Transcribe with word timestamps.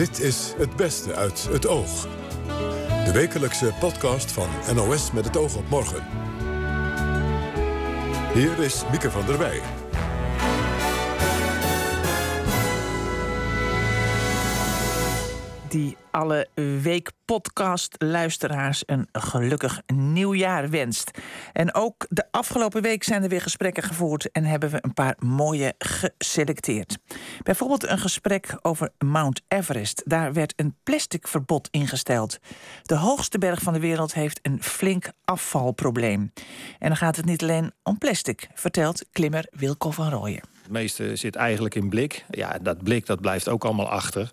Dit 0.00 0.20
is 0.20 0.54
Het 0.56 0.76
Beste 0.76 1.14
uit 1.14 1.48
het 1.50 1.66
Oog. 1.66 2.08
De 3.04 3.10
wekelijkse 3.12 3.72
podcast 3.80 4.32
van 4.32 4.48
NOS 4.74 5.12
met 5.12 5.24
het 5.24 5.36
oog 5.36 5.56
op 5.56 5.68
morgen. 5.68 6.04
Hier 8.34 8.58
is 8.58 8.82
Mieke 8.90 9.10
van 9.10 9.26
der 9.26 9.38
Wij. 9.38 9.60
die 15.68 15.96
alle 16.10 16.48
week 16.82 17.10
podcast 17.24 17.94
luisteraars 17.98 18.82
een 18.86 19.08
gelukkig 19.12 19.82
nieuwjaar 19.94 20.70
wenst. 20.70 21.10
En 21.52 21.74
ook 21.74 22.06
de 22.08 22.24
afgelopen 22.30 22.82
week 22.82 23.04
zijn 23.04 23.22
er 23.22 23.28
weer 23.28 23.40
gesprekken 23.40 23.82
gevoerd 23.82 24.30
en 24.32 24.44
hebben 24.44 24.70
we 24.70 24.78
een 24.80 24.94
paar 24.94 25.16
mooie 25.18 25.74
geselecteerd. 25.78 26.98
Bijvoorbeeld 27.42 27.88
een 27.88 27.98
gesprek 27.98 28.58
over 28.62 28.90
Mount 28.98 29.42
Everest. 29.48 30.02
Daar 30.04 30.32
werd 30.32 30.52
een 30.56 30.76
plastic 30.82 31.28
verbod 31.28 31.68
ingesteld. 31.70 32.38
De 32.82 32.96
hoogste 32.96 33.38
berg 33.38 33.62
van 33.62 33.72
de 33.72 33.80
wereld 33.80 34.14
heeft 34.14 34.38
een 34.42 34.62
flink 34.62 35.10
afvalprobleem. 35.24 36.32
En 36.78 36.88
dan 36.88 36.96
gaat 36.96 37.16
het 37.16 37.24
niet 37.24 37.42
alleen 37.42 37.72
om 37.82 37.98
plastic, 37.98 38.48
vertelt 38.54 39.04
klimmer 39.12 39.46
Wilco 39.50 39.90
van 39.90 40.10
Rooyen. 40.10 40.49
Het 40.70 40.78
meeste 40.78 41.16
zit 41.16 41.36
eigenlijk 41.36 41.74
in 41.74 41.88
blik. 41.88 42.24
Ja, 42.30 42.58
dat 42.62 42.82
blik 42.82 43.06
dat 43.06 43.20
blijft 43.20 43.48
ook 43.48 43.64
allemaal 43.64 43.88
achter. 43.88 44.30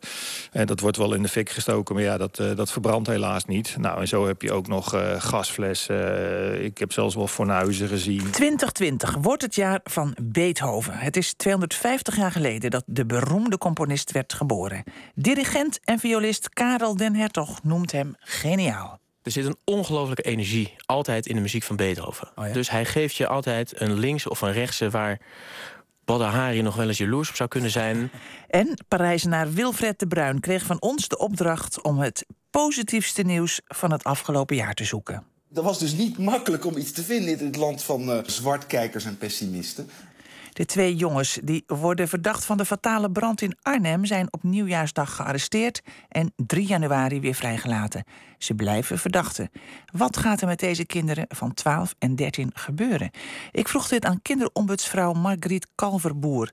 En 0.52 0.66
dat 0.66 0.80
wordt 0.80 0.98
wel 0.98 1.14
in 1.14 1.22
de 1.22 1.30
fik 1.30 1.50
gestoken, 1.50 1.96
maar 1.96 2.04
ja, 2.04 2.18
dat, 2.18 2.40
uh, 2.40 2.56
dat 2.56 2.72
verbrandt 2.72 3.08
helaas 3.08 3.46
niet. 3.46 3.76
Nou, 3.78 4.00
en 4.00 4.08
zo 4.08 4.28
heb 4.28 4.42
je 4.42 4.52
ook 4.52 4.68
nog 4.68 4.96
uh, 4.96 5.22
gasflessen. 5.22 5.96
Uh, 5.96 6.64
ik 6.64 6.78
heb 6.78 6.92
zelfs 6.92 7.16
wel 7.16 7.28
fornuizen 7.28 7.88
gezien. 7.88 8.32
2020 8.32 9.16
wordt 9.22 9.42
het 9.42 9.56
jaar 9.56 9.80
van 9.84 10.16
Beethoven. 10.22 10.94
Het 10.94 11.18
is 11.18 11.34
250 11.34 12.16
jaar 12.16 12.32
geleden 12.32 12.72
dat 12.72 12.84
de 12.86 13.06
beroemde 13.06 13.58
componist 13.58 14.12
werd 14.12 14.34
geboren. 14.34 14.84
Dirigent 15.16 15.80
en 15.84 16.00
violist 16.00 16.50
Karel 16.50 16.96
den 16.96 17.16
Hertog 17.16 17.64
noemt 17.64 17.92
hem 17.92 18.16
geniaal. 18.20 19.00
Er 19.28 19.34
zit 19.34 19.46
een 19.46 19.58
ongelofelijke 19.64 20.22
energie 20.22 20.74
altijd 20.86 21.26
in 21.26 21.36
de 21.36 21.42
muziek 21.42 21.64
van 21.64 21.76
Beethoven. 21.76 22.28
Oh 22.36 22.48
ja? 22.48 22.54
Dus 22.54 22.70
hij 22.70 22.86
geeft 22.86 23.16
je 23.16 23.28
altijd 23.28 23.82
een 23.82 23.94
links 23.94 24.28
of 24.28 24.42
een 24.42 24.52
rechtse 24.52 24.90
waar 24.90 25.20
Badahari 26.08 26.62
nog 26.62 26.76
wel 26.76 26.88
eens 26.88 26.98
jaloers 26.98 27.30
op 27.30 27.36
zou 27.36 27.50
kunnen 27.50 27.72
zijn. 27.72 28.12
En 28.48 28.84
Parijzenaar 28.88 29.54
Wilfred 29.54 30.00
de 30.00 30.08
Bruin 30.08 30.40
kreeg 30.40 30.66
van 30.66 30.82
ons 30.82 31.08
de 31.08 31.18
opdracht 31.18 31.82
om 31.82 32.00
het 32.00 32.26
positiefste 32.50 33.22
nieuws 33.22 33.62
van 33.66 33.92
het 33.92 34.04
afgelopen 34.04 34.56
jaar 34.56 34.74
te 34.74 34.84
zoeken. 34.84 35.24
Dat 35.50 35.64
was 35.64 35.80
dus 35.80 35.94
niet 35.94 36.18
makkelijk 36.18 36.66
om 36.66 36.78
iets 36.78 36.92
te 36.92 37.04
vinden 37.04 37.40
in 37.40 37.46
het 37.46 37.56
land 37.56 37.84
van 37.84 38.10
uh, 38.10 38.20
zwartkijkers 38.26 39.06
en 39.06 39.18
pessimisten. 39.18 39.90
De 40.58 40.66
twee 40.66 40.96
jongens 40.96 41.40
die 41.44 41.64
worden 41.68 42.08
verdacht 42.08 42.46
van 42.46 42.58
de 42.58 42.66
fatale 42.66 43.12
brand 43.12 43.42
in 43.42 43.58
Arnhem 43.62 44.06
zijn 44.06 44.34
op 44.34 44.44
nieuwjaarsdag 44.44 45.16
gearresteerd 45.16 45.82
en 46.10 46.34
3 46.36 46.66
januari 46.66 47.20
weer 47.20 47.34
vrijgelaten. 47.34 48.04
Ze 48.38 48.54
blijven 48.54 49.00
verdachten. 49.00 49.50
Wat 49.92 50.18
gaat 50.18 50.42
er 50.42 50.48
met 50.48 50.60
deze 50.60 50.86
kinderen 50.86 51.26
van 51.30 51.54
12 51.54 51.96
en 52.00 52.16
13 52.16 52.52
gebeuren? 52.54 53.10
Ik 53.52 53.68
vroeg 53.68 53.88
dit 53.88 54.06
aan 54.06 54.22
kinderombudsvrouw 54.22 55.14
Margriet 55.14 55.68
Kalverboer 55.76 56.52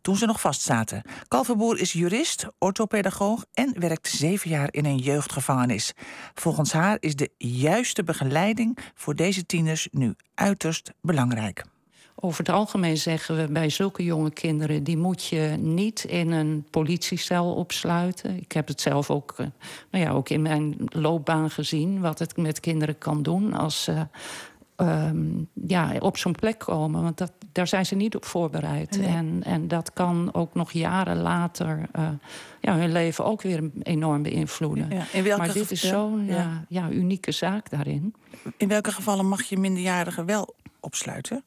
toen 0.00 0.16
ze 0.16 0.26
nog 0.26 0.40
vastzaten. 0.40 1.02
Kalverboer 1.28 1.78
is 1.78 1.92
jurist, 1.92 2.46
orthopedagoog 2.58 3.44
en 3.52 3.80
werkt 3.80 4.08
zeven 4.08 4.50
jaar 4.50 4.68
in 4.70 4.84
een 4.84 4.98
jeugdgevangenis. 4.98 5.92
Volgens 6.34 6.72
haar 6.72 6.96
is 7.00 7.16
de 7.16 7.30
juiste 7.38 8.04
begeleiding 8.04 8.78
voor 8.94 9.14
deze 9.14 9.46
tieners 9.46 9.88
nu 9.90 10.14
uiterst 10.34 10.92
belangrijk. 11.00 11.64
Over 12.20 12.38
het 12.38 12.54
algemeen 12.54 12.96
zeggen 12.96 13.36
we 13.36 13.52
bij 13.52 13.68
zulke 13.68 14.04
jonge 14.04 14.30
kinderen... 14.30 14.84
die 14.84 14.96
moet 14.96 15.24
je 15.24 15.56
niet 15.58 16.04
in 16.04 16.30
een 16.30 16.66
politiecel 16.70 17.54
opsluiten. 17.54 18.36
Ik 18.36 18.52
heb 18.52 18.68
het 18.68 18.80
zelf 18.80 19.10
ook, 19.10 19.34
uh, 19.38 19.46
nou 19.90 20.04
ja, 20.04 20.10
ook 20.10 20.28
in 20.28 20.42
mijn 20.42 20.76
loopbaan 20.78 21.50
gezien... 21.50 22.00
wat 22.00 22.18
het 22.18 22.36
met 22.36 22.60
kinderen 22.60 22.98
kan 22.98 23.22
doen 23.22 23.52
als 23.52 23.82
ze 23.82 24.06
um, 24.76 25.48
ja, 25.66 25.92
op 25.98 26.16
zo'n 26.16 26.32
plek 26.32 26.58
komen. 26.58 27.02
Want 27.02 27.18
dat, 27.18 27.32
daar 27.52 27.66
zijn 27.66 27.86
ze 27.86 27.94
niet 27.94 28.16
op 28.16 28.24
voorbereid. 28.24 28.98
Nee. 28.98 29.06
En, 29.06 29.40
en 29.44 29.68
dat 29.68 29.92
kan 29.92 30.34
ook 30.34 30.54
nog 30.54 30.72
jaren 30.72 31.16
later 31.16 31.88
uh, 31.98 32.08
ja, 32.60 32.76
hun 32.76 32.92
leven 32.92 33.24
ook 33.24 33.42
weer 33.42 33.70
enorm 33.82 34.22
beïnvloeden. 34.22 34.90
Ja, 34.90 35.04
in 35.12 35.24
welke 35.24 35.40
maar 35.44 35.52
dit 35.52 35.70
is 35.70 35.88
zo'n 35.88 36.24
ja. 36.24 36.34
ja. 36.34 36.64
Ja, 36.68 36.90
unieke 36.90 37.32
zaak 37.32 37.70
daarin. 37.70 38.14
In 38.56 38.68
welke 38.68 38.92
gevallen 38.92 39.28
mag 39.28 39.42
je 39.42 39.58
minderjarigen 39.58 40.26
wel 40.26 40.54
opsluiten? 40.80 41.42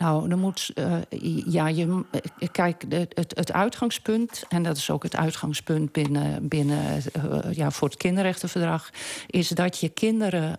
Nou, 0.00 0.28
dan 0.28 0.38
moet. 0.38 0.70
Uh, 0.74 0.96
ja, 1.44 1.68
je, 1.68 2.04
kijk, 2.52 2.84
het, 2.88 3.32
het 3.36 3.52
uitgangspunt, 3.52 4.44
en 4.48 4.62
dat 4.62 4.76
is 4.76 4.90
ook 4.90 5.02
het 5.02 5.16
uitgangspunt 5.16 5.92
binnen, 5.92 6.48
binnen 6.48 7.02
uh, 7.16 7.52
ja, 7.52 7.70
voor 7.70 7.88
het 7.88 7.96
kinderrechtenverdrag, 7.96 8.90
is 9.26 9.48
dat 9.48 9.78
je 9.78 9.88
kinderen 9.88 10.58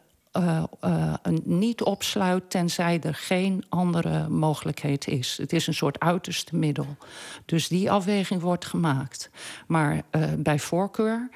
niet 1.43 1.81
opsluit 1.81 2.49
tenzij 2.49 2.99
er 3.01 3.15
geen 3.15 3.65
andere 3.69 4.29
mogelijkheid 4.29 5.07
is. 5.07 5.37
Het 5.37 5.53
is 5.53 5.67
een 5.67 5.73
soort 5.73 5.99
uiterste 5.99 6.55
middel. 6.55 6.97
Dus 7.45 7.67
die 7.67 7.91
afweging 7.91 8.41
wordt 8.41 8.65
gemaakt. 8.65 9.29
Maar 9.67 10.01
bij 10.37 10.59
voorkeur 10.59 11.29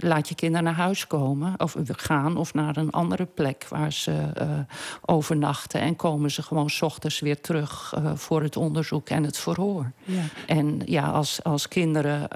laat 0.00 0.28
je 0.28 0.34
kinderen 0.34 0.64
naar 0.64 0.74
huis 0.74 1.06
komen 1.06 1.54
of 1.60 1.76
gaan 1.86 2.36
of 2.36 2.54
naar 2.54 2.76
een 2.76 2.90
andere 2.90 3.24
plek 3.24 3.66
waar 3.68 3.92
ze 3.92 4.12
uh, 4.40 4.58
overnachten 5.04 5.80
en 5.80 5.96
komen 5.96 6.30
ze 6.30 6.42
gewoon 6.42 6.70
s 6.70 6.82
ochtends 6.82 7.20
weer 7.20 7.40
terug 7.40 7.94
uh, 7.98 8.10
voor 8.14 8.42
het 8.42 8.56
onderzoek 8.56 9.08
en 9.08 9.24
het 9.24 9.38
verhoor. 9.38 9.92
Ja. 10.04 10.22
En 10.46 10.80
ja, 10.84 11.10
als, 11.10 11.42
als 11.42 11.68
kinderen 11.68 12.28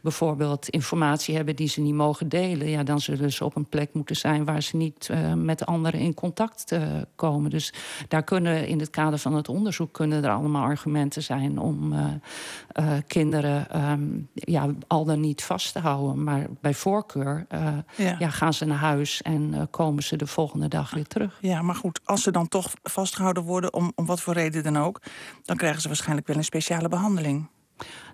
bijvoorbeeld 0.00 0.68
informatie 0.68 1.36
hebben 1.36 1.56
die 1.56 1.68
ze 1.68 1.80
niet 1.80 1.94
mogen 1.94 2.28
delen, 2.28 2.68
ja, 2.68 2.82
dan 2.82 3.00
zullen 3.00 3.32
ze 3.32 3.44
op 3.44 3.56
een 3.56 3.68
plek 3.68 3.92
moeten 3.92 4.16
zijn 4.16 4.44
waar 4.44 4.62
ze 4.62 4.76
niet 4.76 5.10
met 5.34 5.66
anderen 5.66 6.00
in 6.00 6.14
contact 6.14 6.76
komen. 7.16 7.50
Dus 7.50 7.72
daar 8.08 8.22
kunnen 8.22 8.66
in 8.66 8.80
het 8.80 8.90
kader 8.90 9.18
van 9.18 9.34
het 9.34 9.48
onderzoek 9.48 9.92
kunnen 9.92 10.24
er 10.24 10.30
allemaal 10.30 10.64
argumenten 10.64 11.22
zijn 11.22 11.58
om 11.58 11.94
kinderen 13.06 13.90
um, 13.90 14.28
ja, 14.34 14.66
al 14.86 15.04
dan 15.04 15.20
niet 15.20 15.42
vast 15.42 15.69
te 15.72 15.78
houden. 15.78 16.24
Maar 16.24 16.46
bij 16.60 16.74
voorkeur 16.74 17.46
uh, 17.54 17.76
ja. 17.96 18.16
ja. 18.18 18.30
gaan 18.30 18.54
ze 18.54 18.64
naar 18.64 18.78
huis 18.78 19.22
en 19.22 19.54
uh, 19.54 19.62
komen 19.70 20.02
ze 20.02 20.16
de 20.16 20.26
volgende 20.26 20.68
dag 20.68 20.90
weer 20.90 21.06
terug. 21.06 21.38
Ja, 21.40 21.62
maar 21.62 21.74
goed, 21.74 22.00
als 22.04 22.22
ze 22.22 22.30
dan 22.30 22.48
toch 22.48 22.72
vastgehouden 22.82 23.42
worden, 23.42 23.74
om, 23.74 23.92
om 23.94 24.06
wat 24.06 24.20
voor 24.20 24.34
reden 24.34 24.62
dan 24.62 24.78
ook, 24.78 25.00
dan 25.44 25.56
krijgen 25.56 25.80
ze 25.80 25.88
waarschijnlijk 25.88 26.26
wel 26.26 26.36
een 26.36 26.44
speciale 26.44 26.88
behandeling. 26.88 27.48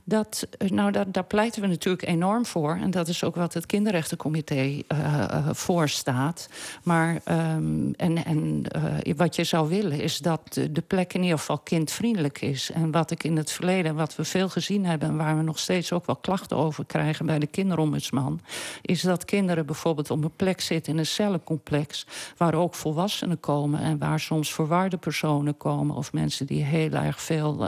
Dat, 0.08 0.46
eh, 0.58 0.70
nou, 0.70 0.90
dat, 0.90 1.12
daar 1.12 1.24
pleiten 1.24 1.62
we 1.62 1.68
natuurlijk 1.68 2.06
enorm 2.06 2.46
voor. 2.46 2.78
En 2.82 2.90
dat 2.90 3.08
is 3.08 3.24
ook 3.24 3.34
wat 3.34 3.54
het 3.54 3.66
kinderrechtencomité 3.66 4.54
uh, 4.54 4.82
uh, 4.88 5.48
voorstaat. 5.52 6.48
Maar 6.82 7.20
um, 7.28 7.94
en, 7.96 8.24
en 8.24 8.64
uh, 8.76 9.14
wat 9.16 9.36
je 9.36 9.44
zou 9.44 9.68
willen 9.68 10.00
is 10.00 10.18
dat 10.18 10.60
de 10.70 10.82
plek 10.86 11.14
in 11.14 11.22
ieder 11.22 11.38
geval 11.38 11.58
kindvriendelijk 11.58 12.40
is. 12.40 12.70
En 12.70 12.90
wat 12.90 13.10
ik 13.10 13.24
in 13.24 13.36
het 13.36 13.50
verleden, 13.50 13.94
wat 13.94 14.16
we 14.16 14.24
veel 14.24 14.48
gezien 14.48 14.86
hebben... 14.86 15.08
en 15.08 15.16
waar 15.16 15.36
we 15.36 15.42
nog 15.42 15.58
steeds 15.58 15.92
ook 15.92 16.06
wel 16.06 16.16
klachten 16.16 16.56
over 16.56 16.84
krijgen 16.84 17.26
bij 17.26 17.38
de 17.38 17.46
kinderombudsman... 17.46 18.40
is 18.82 19.02
dat 19.02 19.24
kinderen 19.24 19.66
bijvoorbeeld 19.66 20.10
op 20.10 20.24
een 20.24 20.36
plek 20.36 20.60
zitten 20.60 20.92
in 20.92 20.98
een 20.98 21.06
cellencomplex... 21.06 22.06
waar 22.36 22.54
ook 22.54 22.74
volwassenen 22.74 23.40
komen 23.40 23.80
en 23.80 23.98
waar 23.98 24.20
soms 24.20 24.54
verwarde 24.54 24.96
personen 24.96 25.56
komen... 25.56 25.96
of 25.96 26.12
mensen 26.12 26.46
die 26.46 26.64
heel 26.64 26.92
erg 26.92 27.20
veel 27.20 27.66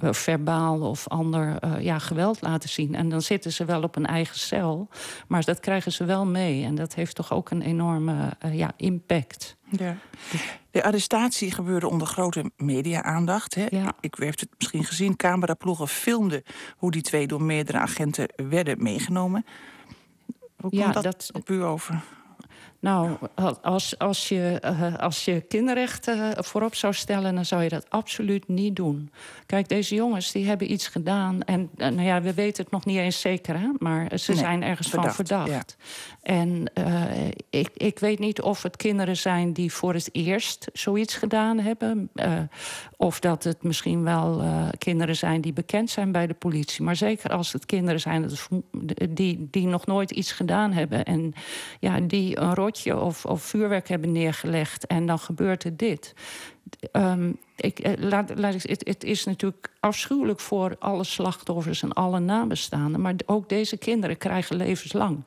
verbaal 0.00 0.80
of 0.80 1.08
ander 1.08 1.58
uh, 1.59 1.59
ja, 1.78 1.98
geweld 1.98 2.40
laten 2.40 2.68
zien. 2.68 2.94
En 2.94 3.08
dan 3.08 3.22
zitten 3.22 3.52
ze 3.52 3.64
wel 3.64 3.82
op 3.82 3.96
een 3.96 4.06
eigen 4.06 4.38
cel, 4.38 4.88
maar 5.28 5.44
dat 5.44 5.60
krijgen 5.60 5.92
ze 5.92 6.04
wel 6.04 6.26
mee. 6.26 6.64
En 6.64 6.74
dat 6.74 6.94
heeft 6.94 7.14
toch 7.14 7.32
ook 7.32 7.50
een 7.50 7.62
enorme 7.62 8.36
uh, 8.44 8.54
ja, 8.54 8.72
impact. 8.76 9.56
Ja. 9.70 9.96
De 10.70 10.82
arrestatie 10.82 11.50
gebeurde 11.50 11.88
onder 11.88 12.06
grote 12.06 12.50
media-aandacht. 12.56 13.54
Ja. 13.70 13.92
Ik 14.00 14.14
heb 14.14 14.40
het 14.40 14.48
misschien 14.58 14.84
gezien. 14.84 15.16
Cameraploegen 15.16 15.88
filmden 15.88 16.42
hoe 16.76 16.90
die 16.90 17.02
twee 17.02 17.26
door 17.26 17.42
meerdere 17.42 17.78
agenten 17.78 18.28
werden 18.36 18.82
meegenomen. 18.82 19.44
Hoe 20.56 20.70
komt 20.70 20.82
ja, 20.82 20.92
dat, 20.92 21.02
dat 21.02 21.30
op 21.32 21.50
u 21.50 21.62
over? 21.62 22.02
Nou, 22.80 23.16
als, 23.62 23.98
als, 23.98 24.28
je, 24.28 24.62
uh, 24.64 24.98
als 24.98 25.24
je 25.24 25.40
kinderrechten 25.40 26.44
voorop 26.44 26.74
zou 26.74 26.94
stellen, 26.94 27.34
dan 27.34 27.44
zou 27.44 27.62
je 27.62 27.68
dat 27.68 27.86
absoluut 27.88 28.48
niet 28.48 28.76
doen. 28.76 29.10
Kijk, 29.46 29.68
deze 29.68 29.94
jongens 29.94 30.32
die 30.32 30.46
hebben 30.46 30.72
iets 30.72 30.88
gedaan. 30.88 31.42
En 31.42 31.60
uh, 31.60 31.88
nou 31.88 32.02
ja, 32.02 32.22
we 32.22 32.34
weten 32.34 32.62
het 32.62 32.72
nog 32.72 32.84
niet 32.84 32.96
eens 32.96 33.20
zeker, 33.20 33.60
hè? 33.60 33.68
maar 33.78 34.18
ze 34.18 34.30
nee, 34.30 34.40
zijn 34.40 34.62
ergens 34.62 34.88
verdacht, 34.88 35.16
van 35.16 35.26
verdacht. 35.26 35.76
Ja. 35.78 35.84
En 36.22 36.70
uh, 36.74 37.04
ik, 37.50 37.70
ik 37.74 37.98
weet 37.98 38.18
niet 38.18 38.40
of 38.40 38.62
het 38.62 38.76
kinderen 38.76 39.16
zijn 39.16 39.52
die 39.52 39.72
voor 39.72 39.94
het 39.94 40.08
eerst 40.12 40.68
zoiets 40.72 41.14
gedaan 41.14 41.58
hebben. 41.58 42.10
of 42.96 43.20
dat 43.20 43.44
het 43.44 43.62
misschien 43.62 44.04
wel 44.04 44.42
kinderen 44.78 45.16
zijn 45.16 45.40
die 45.40 45.52
bekend 45.52 45.90
zijn 45.90 46.12
bij 46.12 46.26
de 46.26 46.34
politie. 46.34 46.84
Maar 46.84 46.96
zeker 46.96 47.30
als 47.30 47.52
het 47.52 47.66
kinderen 47.66 48.00
zijn 48.00 48.30
die, 49.08 49.48
die 49.50 49.66
nog 49.66 49.86
nooit 49.86 50.10
iets 50.10 50.32
gedaan 50.32 50.72
hebben. 50.72 51.04
En 51.04 51.34
ja, 51.80 52.00
die 52.00 52.38
een 52.38 52.54
of, 52.96 53.24
vuurwerk 53.44 53.88
hebben 53.88 54.12
neergelegd 54.12 54.86
en 54.86 55.06
dan 55.06 55.18
gebeurt 55.18 55.64
er 55.64 55.76
dit. 55.76 56.14
Um, 56.92 57.38
ik, 57.60 57.78
eh, 57.78 57.92
laat, 57.96 58.32
laat 58.34 58.54
ik, 58.54 58.62
het, 58.62 58.86
het, 58.88 59.04
is 59.04 59.24
natuurlijk 59.24 59.70
afschuwelijk 59.80 60.40
voor 60.40 60.76
alle 60.78 61.04
slachtoffers 61.04 61.82
en 61.82 61.92
alle 61.92 62.18
nabestaanden. 62.18 63.00
Maar 63.00 63.14
ook 63.26 63.48
deze 63.48 63.76
kinderen 63.76 64.18
krijgen 64.18 64.56
levenslang. 64.56 65.24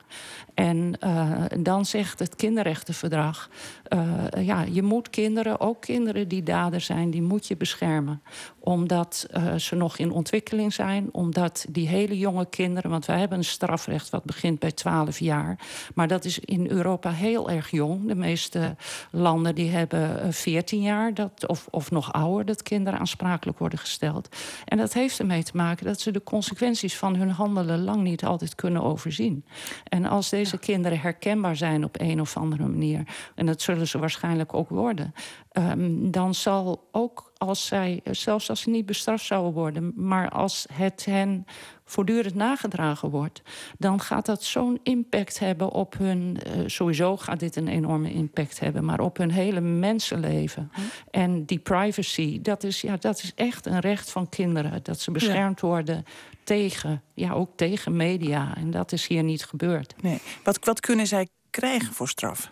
En 0.54 0.94
uh, 1.04 1.42
dan 1.60 1.86
zegt 1.86 2.20
het 2.20 2.36
kinderrechtenverdrag: 2.36 3.50
uh, 3.94 4.46
ja, 4.46 4.62
je 4.62 4.84
moet 4.84 5.10
kinderen, 5.10 5.60
ook 5.60 5.82
kinderen 5.82 6.28
die 6.28 6.44
dader 6.44 6.82
zijn, 6.82 7.12
die 7.12 7.22
moet 7.22 7.48
je 7.48 7.58
beschermen. 7.58 8.22
Omdat 8.60 9.28
uh, 9.34 9.56
ze 9.56 9.76
nog 9.76 9.98
in 9.98 10.12
ontwikkeling 10.12 10.74
zijn, 10.74 11.10
omdat 11.12 11.66
die 11.70 11.88
hele 11.88 12.18
jonge 12.18 12.46
kinderen, 12.50 12.90
want 12.90 13.06
wij 13.06 13.20
hebben 13.20 13.38
een 13.38 13.44
strafrecht 13.44 14.10
wat 14.10 14.24
begint 14.24 14.60
bij 14.60 14.72
12 14.72 15.20
jaar. 15.20 15.60
Maar 15.96 16.08
dat 16.08 16.26
is 16.26 16.40
in 16.40 16.70
Europa 16.70 17.12
heel 17.12 17.50
erg 17.50 17.72
jong. 17.72 18.08
De 18.08 18.16
meeste 18.16 18.76
landen 19.12 19.56
die 19.56 19.70
hebben 19.70 20.34
14 20.34 20.82
jaar, 20.82 21.14
dat, 21.14 21.48
of, 21.48 21.68
of 21.70 21.92
nog 21.92 22.14
ouder, 22.24 22.46
dat 22.46 22.64
kinderen 22.64 23.00
aansprakelijk 23.00 23.60
worden 23.60 23.80
gesteld. 23.80 24.36
En 24.66 24.78
dat 24.78 24.94
heeft 24.94 25.20
ermee 25.20 25.44
te 25.44 25.58
maken 25.58 25.86
dat 25.86 26.00
ze 26.00 26.12
de 26.12 26.24
consequenties 26.24 26.98
van 26.98 27.16
hun 27.16 27.30
handelen 27.30 27.84
lang 27.84 28.02
niet 28.02 28.26
altijd 28.26 28.56
kunnen 28.56 28.84
overzien. 28.84 29.46
En 29.84 30.06
als 30.06 30.30
deze 30.30 30.58
kinderen 30.58 31.00
herkenbaar 31.00 31.56
zijn 31.56 31.84
op 31.84 32.00
een 32.00 32.22
of 32.22 32.38
andere 32.38 32.68
manier, 32.68 33.04
en 33.36 33.46
dat 33.46 33.62
zullen 33.62 33.88
ze 33.88 34.00
waarschijnlijk 34.00 34.54
ook 34.54 34.70
worden, 34.70 35.14
um, 35.54 36.12
dan 36.12 36.34
zal 36.34 36.88
ook 36.92 37.32
als 37.38 37.66
zij, 37.66 38.02
zelfs 38.12 38.50
als 38.50 38.62
ze 38.62 38.70
niet 38.70 38.86
bestraft 38.86 39.26
zouden 39.26 39.54
worden, 39.54 39.94
maar 39.96 40.30
als 40.30 40.66
het 40.74 41.06
hen 41.06 41.46
voortdurend 41.86 42.36
nagedragen 42.36 43.10
wordt, 43.10 43.42
dan 43.78 44.00
gaat 44.00 44.26
dat 44.26 44.44
zo'n 44.44 44.80
impact 44.84 45.40
hebben 45.40 45.72
op 45.72 45.98
hun. 45.98 46.38
Uh, 46.48 46.64
sowieso 46.66 47.18
gaat 47.18 47.40
dit 47.40 47.56
een 47.56 47.68
enorme 47.68 48.12
impact 48.12 48.60
hebben, 48.60 48.86
maar 48.86 49.00
op 49.00 49.18
hun 49.18 49.32
hele 49.32 49.62
mensenleven. 49.62 50.72
Hm. 50.74 50.82
En 51.12 51.46
die 51.46 51.60
privacy, 51.60 52.42
dat 52.42 52.64
is, 52.64 52.82
ja, 52.82 52.98
dat 52.98 53.18
is 53.18 53.32
echt 53.36 53.66
een 53.66 53.80
recht 53.80 54.12
van 54.12 54.30
kinderen. 54.30 54.84
Dat 54.84 55.00
ze 55.00 55.12
beschermd 55.12 55.62
ja. 55.62 55.68
worden 55.68 56.06
tegen, 56.44 57.02
ja, 57.14 57.32
ook 57.32 57.50
tegen 57.56 57.96
media. 57.96 58.56
En 58.56 58.72
dat 58.72 58.92
is 58.92 59.08
hier 59.08 59.24
niet 59.24 59.46
gebeurd. 59.46 59.94
Nee. 60.02 60.22
Wat, 60.44 60.66
wat 60.66 60.80
kunnen 60.80 61.08
zij 61.08 61.28
krijgen 61.50 61.94
voor 61.94 62.10
straf? 62.10 62.52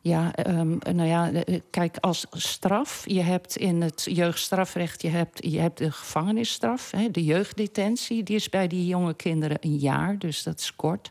Ja, 0.00 0.46
um, 0.46 0.78
nou 0.92 1.08
ja, 1.08 1.30
eh, 1.32 1.60
kijk, 1.70 1.96
als 2.00 2.26
straf, 2.30 3.02
je 3.06 3.22
hebt 3.22 3.56
in 3.56 3.82
het 3.82 4.06
jeugdstrafrecht, 4.10 5.02
je 5.02 5.08
hebt, 5.08 5.50
je 5.50 5.60
hebt 5.60 5.78
de 5.78 5.92
gevangenisstraf, 5.92 6.90
hè, 6.90 7.10
de 7.10 7.24
jeugddetentie, 7.24 8.22
die 8.22 8.36
is 8.36 8.48
bij 8.48 8.66
die 8.66 8.86
jonge 8.86 9.14
kinderen 9.14 9.56
een 9.60 9.76
jaar, 9.76 10.18
dus 10.18 10.42
dat 10.42 10.58
is 10.58 10.76
kort. 10.76 11.10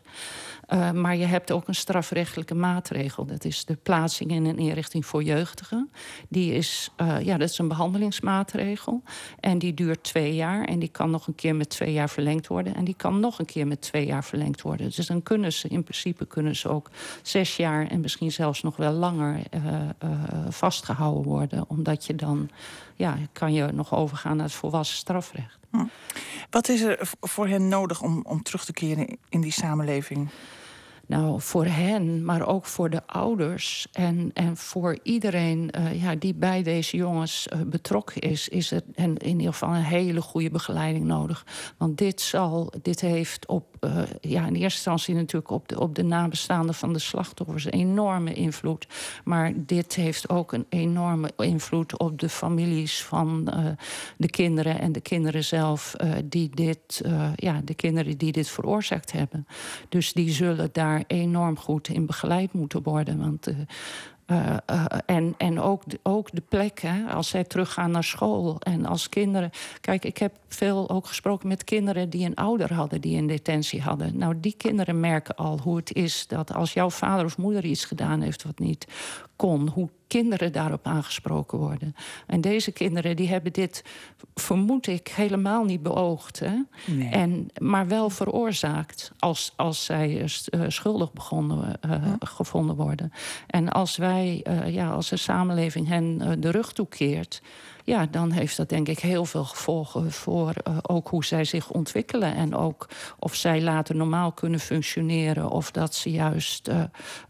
Uh, 0.68 0.90
maar 0.90 1.16
je 1.16 1.24
hebt 1.24 1.52
ook 1.52 1.68
een 1.68 1.74
strafrechtelijke 1.74 2.54
maatregel. 2.54 3.26
Dat 3.26 3.44
is 3.44 3.64
de 3.64 3.76
plaatsing 3.76 4.30
in 4.30 4.44
een 4.44 4.58
inrichting 4.58 5.06
voor 5.06 5.22
jeugdigen. 5.22 5.90
Die 6.28 6.52
is, 6.52 6.90
uh, 6.96 7.20
ja, 7.20 7.36
dat 7.36 7.50
is 7.50 7.58
een 7.58 7.68
behandelingsmaatregel. 7.68 9.02
En 9.40 9.58
die 9.58 9.74
duurt 9.74 10.02
twee 10.02 10.34
jaar. 10.34 10.64
En 10.64 10.78
die 10.78 10.88
kan 10.88 11.10
nog 11.10 11.26
een 11.26 11.34
keer 11.34 11.56
met 11.56 11.68
twee 11.68 11.92
jaar 11.92 12.10
verlengd 12.10 12.46
worden. 12.46 12.74
En 12.74 12.84
die 12.84 12.94
kan 12.96 13.20
nog 13.20 13.38
een 13.38 13.44
keer 13.44 13.66
met 13.66 13.80
twee 13.80 14.06
jaar 14.06 14.24
verlengd 14.24 14.62
worden. 14.62 14.90
Dus 14.94 15.06
dan 15.06 15.22
kunnen 15.22 15.52
ze, 15.52 15.68
in 15.68 15.82
principe 15.82 16.26
kunnen 16.26 16.56
ze 16.56 16.68
ook 16.68 16.90
zes 17.22 17.56
jaar 17.56 17.86
en 17.86 18.00
misschien 18.00 18.32
zelfs 18.32 18.62
nog 18.62 18.76
wel 18.76 18.92
langer 18.92 19.40
uh, 19.54 19.60
vastgehouden 20.48 21.22
worden. 21.22 21.64
Omdat 21.68 22.04
je 22.04 22.14
dan, 22.14 22.50
ja, 22.94 23.16
kan 23.32 23.52
je 23.52 23.66
nog 23.72 23.94
overgaan 23.94 24.36
naar 24.36 24.46
het 24.46 24.54
volwassen 24.54 24.96
strafrecht. 24.96 25.57
Hm. 25.70 25.84
Wat 26.50 26.68
is 26.68 26.80
er 26.80 27.10
voor 27.20 27.46
hen 27.46 27.68
nodig 27.68 28.02
om, 28.02 28.20
om 28.22 28.42
terug 28.42 28.64
te 28.64 28.72
keren 28.72 29.18
in 29.28 29.40
die 29.40 29.52
samenleving? 29.52 30.28
Nou, 31.08 31.40
voor 31.40 31.64
hen, 31.64 32.24
maar 32.24 32.46
ook 32.46 32.66
voor 32.66 32.90
de 32.90 33.06
ouders 33.06 33.86
en, 33.92 34.30
en 34.34 34.56
voor 34.56 34.98
iedereen 35.02 35.70
uh, 35.78 36.02
ja, 36.02 36.14
die 36.14 36.34
bij 36.34 36.62
deze 36.62 36.96
jongens 36.96 37.48
uh, 37.52 37.60
betrokken 37.60 38.20
is, 38.20 38.48
is 38.48 38.70
er 38.70 38.82
in 38.94 39.22
ieder 39.22 39.52
geval 39.52 39.74
een 39.74 39.82
hele 39.82 40.20
goede 40.20 40.50
begeleiding 40.50 41.04
nodig. 41.04 41.46
Want 41.76 41.98
dit 41.98 42.20
zal, 42.20 42.72
dit 42.82 43.00
heeft 43.00 43.46
op, 43.46 43.76
uh, 43.80 44.02
ja, 44.20 44.40
in 44.46 44.54
eerste 44.54 44.62
instantie 44.62 45.14
natuurlijk 45.14 45.50
op 45.50 45.68
de, 45.68 45.80
op 45.80 45.94
de 45.94 46.02
nabestaanden 46.02 46.74
van 46.74 46.92
de 46.92 46.98
slachtoffers 46.98 47.64
een 47.64 47.72
enorme 47.72 48.32
invloed. 48.32 48.86
Maar 49.24 49.52
dit 49.56 49.94
heeft 49.94 50.28
ook 50.28 50.52
een 50.52 50.66
enorme 50.68 51.30
invloed 51.36 51.98
op 51.98 52.18
de 52.18 52.28
families 52.28 53.04
van 53.04 53.44
de 54.16 54.30
kinderen 54.30 54.80
en 54.80 54.92
de 54.92 55.00
kinderen 55.00 55.44
zelf, 55.44 55.94
die 56.24 56.50
dit, 56.54 57.02
ja, 57.34 57.60
de 57.64 57.74
kinderen 57.74 58.18
die 58.18 58.32
dit 58.32 58.48
veroorzaakt 58.48 59.12
hebben. 59.12 59.46
Dus 59.88 60.12
die 60.12 60.30
zullen 60.30 60.68
daar 60.72 60.97
enorm 61.06 61.58
goed 61.58 61.88
in 61.88 62.06
begeleid 62.06 62.52
moeten 62.52 62.82
worden. 62.82 63.18
Want 63.18 63.48
uh, 63.48 63.56
uh, 64.30 64.56
uh, 64.70 64.84
en 65.06 65.34
en 65.38 65.60
ook, 65.60 65.82
ook 66.02 66.28
de 66.32 66.42
plek, 66.48 66.80
hè, 66.80 67.04
als 67.04 67.28
zij 67.28 67.44
teruggaan 67.44 67.90
naar 67.90 68.04
school 68.04 68.60
en 68.60 68.86
als 68.86 69.08
kinderen. 69.08 69.50
Kijk, 69.80 70.04
ik 70.04 70.18
heb 70.18 70.32
veel 70.48 70.90
ook 70.90 71.06
gesproken 71.06 71.48
met 71.48 71.64
kinderen 71.64 72.10
die 72.10 72.26
een 72.26 72.34
ouder 72.34 72.74
hadden 72.74 73.00
die 73.00 73.18
een 73.18 73.26
detentie 73.26 73.82
hadden. 73.82 74.18
Nou, 74.18 74.40
die 74.40 74.54
kinderen 74.56 75.00
merken 75.00 75.36
al 75.36 75.60
hoe 75.60 75.76
het 75.76 75.94
is 75.94 76.26
dat 76.26 76.54
als 76.54 76.72
jouw 76.72 76.90
vader 76.90 77.24
of 77.24 77.38
moeder 77.38 77.64
iets 77.64 77.84
gedaan 77.84 78.20
heeft 78.20 78.42
wat 78.42 78.58
niet 78.58 78.86
kon, 79.36 79.68
hoe 79.68 79.88
kinderen 80.08 80.52
daarop 80.52 80.86
aangesproken 80.86 81.58
worden. 81.58 81.94
En 82.26 82.40
deze 82.40 82.72
kinderen 82.72 83.16
die 83.16 83.28
hebben 83.28 83.52
dit, 83.52 83.84
vermoed 84.34 84.86
ik, 84.86 85.08
helemaal 85.08 85.64
niet 85.64 85.82
beoogd. 85.82 86.38
Hè? 86.38 86.62
Nee. 86.86 87.08
En, 87.08 87.48
maar 87.60 87.88
wel 87.88 88.10
veroorzaakt 88.10 89.12
als, 89.18 89.52
als 89.56 89.84
zij 89.84 90.20
uh, 90.20 90.64
schuldig 90.68 91.12
begonnen, 91.12 91.58
uh, 91.58 91.90
ja. 91.90 92.16
gevonden 92.18 92.76
worden. 92.76 93.12
En 93.46 93.68
als 93.68 93.96
wij, 93.96 94.44
uh, 94.48 94.74
ja, 94.74 94.90
als 94.90 95.08
de 95.08 95.16
samenleving 95.16 95.88
hen 95.88 96.40
de 96.40 96.50
rug 96.50 96.72
toekeert 96.72 97.42
ja, 97.88 98.06
dan 98.06 98.30
heeft 98.30 98.56
dat 98.56 98.68
denk 98.68 98.88
ik 98.88 98.98
heel 98.98 99.24
veel 99.24 99.44
gevolgen 99.44 100.12
voor 100.12 100.52
uh, 100.68 100.76
ook 100.82 101.08
hoe 101.08 101.24
zij 101.24 101.44
zich 101.44 101.70
ontwikkelen. 101.70 102.34
En 102.34 102.54
ook 102.54 102.88
of 103.18 103.34
zij 103.34 103.62
later 103.62 103.96
normaal 103.96 104.32
kunnen 104.32 104.60
functioneren. 104.60 105.50
Of 105.50 105.70
dat 105.70 105.94
ze 105.94 106.10
juist 106.10 106.68
uh, 106.68 106.82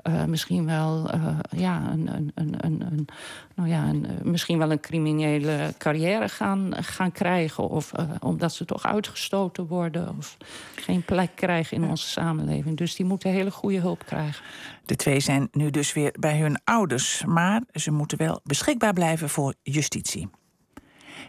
uh, 0.08 0.24
misschien 0.24 0.66
wel 0.66 1.10
ja, 1.50 1.90
een, 1.90 2.08
een, 2.14 2.32
een, 2.34 2.86
een, 2.86 3.06
nou 3.54 3.68
ja, 3.68 3.84
een, 3.84 4.06
misschien 4.22 4.58
wel 4.58 4.70
een 4.70 4.80
criminele 4.80 5.74
carrière 5.78 6.28
gaan, 6.28 6.74
gaan 6.84 7.12
krijgen. 7.12 7.68
Of 7.68 7.92
omdat 8.20 8.52
ze 8.52 8.64
toch 8.64 8.86
uitgestoten 8.86 9.66
worden. 9.66 10.14
Of 10.18 10.36
geen 10.76 11.02
plek 11.02 11.30
krijgen 11.34 11.76
in 11.76 11.88
onze 11.88 12.08
samenleving. 12.08 12.76
Dus 12.76 12.96
die 12.96 13.06
moeten 13.06 13.30
hele 13.30 13.50
goede 13.50 13.80
hulp 13.80 14.06
krijgen. 14.06 14.44
De 14.84 14.96
twee 14.96 15.20
zijn 15.20 15.48
nu 15.52 15.70
dus 15.70 15.92
weer 15.92 16.14
bij 16.20 16.38
hun 16.38 16.60
ouders. 16.64 17.24
Maar 17.24 17.62
ze 17.72 17.90
moeten 17.90 18.18
wel 18.18 18.40
beschikbaar 18.44 18.92
blijven 18.92 19.28
voor 19.28 19.54
justitie. 19.62 20.28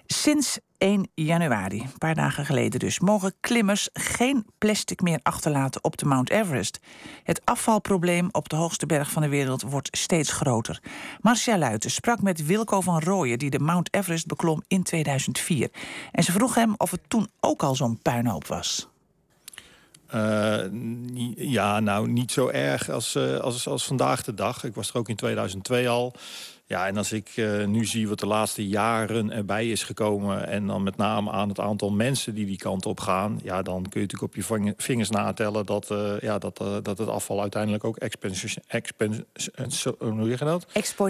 Sinds 0.06 0.60
1 0.78 1.10
januari, 1.14 1.80
een 1.80 1.98
paar 1.98 2.16
dagen 2.16 2.46
geleden 2.46 2.80
dus, 2.80 3.00
mogen 3.00 3.34
klimmers 3.40 3.90
geen 3.94 4.46
plastic 4.58 5.02
meer 5.02 5.20
achterlaten 5.24 5.84
op 5.84 5.98
de 5.98 6.06
Mount 6.06 6.30
Everest. 6.30 6.80
Het 7.24 7.42
afvalprobleem 7.44 8.30
op 8.32 8.50
de 8.50 8.56
hoogste 8.56 8.86
berg 8.86 9.12
van 9.12 9.22
de 9.22 9.30
wereld 9.30 9.62
wordt 9.62 9.98
steeds 9.98 10.32
groter. 10.32 10.82
Marcia 11.22 11.58
Luiten 11.58 11.92
sprak 11.92 12.22
met 12.22 12.46
Wilco 12.46 12.82
van 12.82 13.00
Rooyen, 13.00 13.40
die 13.40 13.50
de 13.50 13.60
Mount 13.60 13.94
Everest 13.94 14.28
beklom 14.28 14.64
in 14.68 14.84
2004. 14.84 15.70
En 16.12 16.24
ze 16.24 16.32
vroeg 16.32 16.56
hem 16.56 16.74
of 16.78 16.92
het 16.92 17.02
toen 17.08 17.28
ook 17.40 17.64
al 17.64 17.76
zo'n 17.76 18.00
puinhoop 18.02 18.48
was. 18.48 18.88
Uh, 20.16 20.60
ja, 21.36 21.80
nou 21.80 22.08
niet 22.08 22.32
zo 22.32 22.48
erg 22.48 22.90
als, 22.90 23.16
uh, 23.16 23.38
als, 23.38 23.68
als 23.68 23.86
vandaag 23.86 24.24
de 24.24 24.34
dag. 24.34 24.64
Ik 24.64 24.76
was 24.76 24.90
er 24.90 24.98
ook 24.98 25.10
in 25.10 25.16
2002 25.16 25.90
al. 25.90 26.14
Ja, 26.70 26.88
en 26.88 26.98
als 26.98 27.12
ik 27.12 27.32
uh, 27.36 27.66
nu 27.66 27.86
zie 27.86 28.08
wat 28.08 28.20
de 28.20 28.26
laatste 28.26 28.68
jaren 28.68 29.32
erbij 29.32 29.70
is 29.70 29.84
gekomen... 29.84 30.48
en 30.48 30.68
dan 30.68 30.84
met 30.84 30.98
name 30.98 31.32
aan 31.32 31.50
het 31.50 31.60
aantal 31.60 31.92
mensen 31.92 32.36
die 32.36 32.46
die 32.46 32.58
kant 32.58 32.86
op 32.86 33.00
gaan... 33.00 33.40
ja, 33.44 33.62
dan 33.62 33.82
kun 33.82 34.02
je 34.02 34.08
natuurlijk 34.08 34.24
op 34.24 34.66
je 34.66 34.74
vingers 34.78 35.10
natellen... 35.10 35.66
dat, 35.66 35.90
uh, 35.92 36.20
ja, 36.20 36.38
dat, 36.38 36.62
uh, 36.62 36.78
dat 36.82 36.98
het 36.98 37.08
afval 37.08 37.42
uiteindelijk 37.42 37.84
ook 37.84 37.98
exponentieel, 37.98 38.64
exponentieel. 38.68 40.62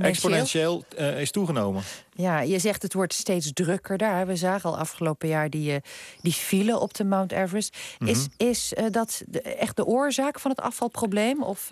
exponentieel 0.01 0.83
is 1.17 1.31
toegenomen. 1.31 1.83
Ja, 2.13 2.39
je 2.39 2.59
zegt 2.59 2.81
het 2.81 2.93
wordt 2.93 3.13
steeds 3.13 3.53
drukker 3.53 3.97
daar. 3.97 4.27
We 4.27 4.35
zagen 4.35 4.69
al 4.69 4.77
afgelopen 4.77 5.27
jaar 5.27 5.49
die, 5.49 5.81
die 6.21 6.33
file 6.33 6.79
op 6.79 6.93
de 6.93 7.03
Mount 7.03 7.31
Everest. 7.31 7.77
Mm 7.77 8.07
-hmm. 8.07 8.15
Is, 8.15 8.27
is 8.37 8.73
dat 8.91 9.21
de, 9.27 9.41
echt 9.41 9.75
de 9.75 9.85
oorzaak 9.85 10.39
van 10.39 10.51
het 10.51 10.59
afvalprobleem? 10.59 11.43
Of 11.43 11.69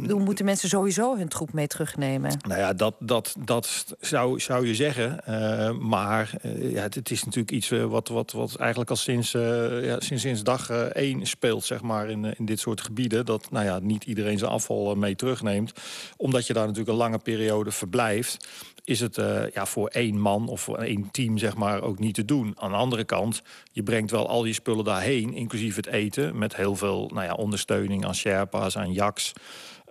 moeten 0.00 0.44
mensen 0.44 0.68
sowieso 0.68 1.16
hun 1.16 1.28
troep 1.28 1.52
mee 1.52 1.66
terugnemen? 1.66 2.36
Nou 2.46 2.60
ja, 2.60 2.72
dat 2.72 2.93
dat, 2.98 3.34
dat, 3.38 3.94
zou, 4.00 4.40
zou 4.40 4.66
je 4.66 4.74
zeggen. 4.74 5.20
Uh, 5.28 5.70
maar 5.70 6.30
uh, 6.42 6.72
ja, 6.72 6.82
het, 6.82 7.10
is 7.10 7.24
natuurlijk 7.24 7.52
iets 7.52 7.70
uh, 7.70 7.84
wat, 7.84 8.08
wat, 8.08 8.32
wat 8.32 8.56
eigenlijk 8.56 8.90
al 8.90 8.96
sinds, 8.96 9.30
ja, 9.32 10.00
sinds, 10.00 10.22
sinds 10.22 10.42
dag 10.42 10.70
één 10.70 11.26
speelt, 11.26 11.64
zeg 11.64 11.82
maar, 11.82 12.10
in, 12.10 12.34
in 12.38 12.44
dit 12.44 12.60
soort 12.60 12.80
gebieden. 12.80 13.26
Dat 13.26 13.50
nou 13.50 13.64
ja, 13.64 13.78
niet 13.78 14.04
iedereen 14.04 14.38
zijn 14.38 14.50
afval 14.50 14.94
mee 14.94 15.16
terugneemt. 15.16 15.72
Omdat 16.16 16.46
je 16.46 16.52
daar 16.52 16.66
natuurlijk 16.66 16.90
een 16.90 17.02
lange 17.02 17.18
periode 17.18 17.70
verblijft. 17.70 18.48
is 18.84 19.00
het 19.00 19.16
ja, 19.52 19.66
voor 19.66 19.88
één 19.88 20.20
man 20.20 20.48
of 20.48 20.60
voor 20.60 20.78
één 20.78 21.10
team 21.10 21.38
zeg 21.38 21.56
maar 21.56 21.82
ook 21.82 21.98
niet 21.98 22.14
te 22.14 22.24
doen. 22.24 22.54
Aan 22.58 22.70
de 22.70 22.76
andere 22.76 23.04
kant, 23.04 23.42
je 23.72 23.82
brengt 23.82 24.10
wel 24.10 24.28
al 24.28 24.42
die 24.42 24.52
spullen 24.52 24.84
daarheen, 24.84 25.34
inclusief 25.34 25.76
het 25.76 25.86
eten, 25.86 26.38
met 26.38 26.56
heel 26.56 26.76
veel 26.76 27.10
nou 27.14 27.26
ja, 27.26 27.32
ondersteuning 27.32 28.04
aan 28.04 28.14
Sherpa's, 28.14 28.76
aan 28.76 28.92
Jaks. 28.92 29.32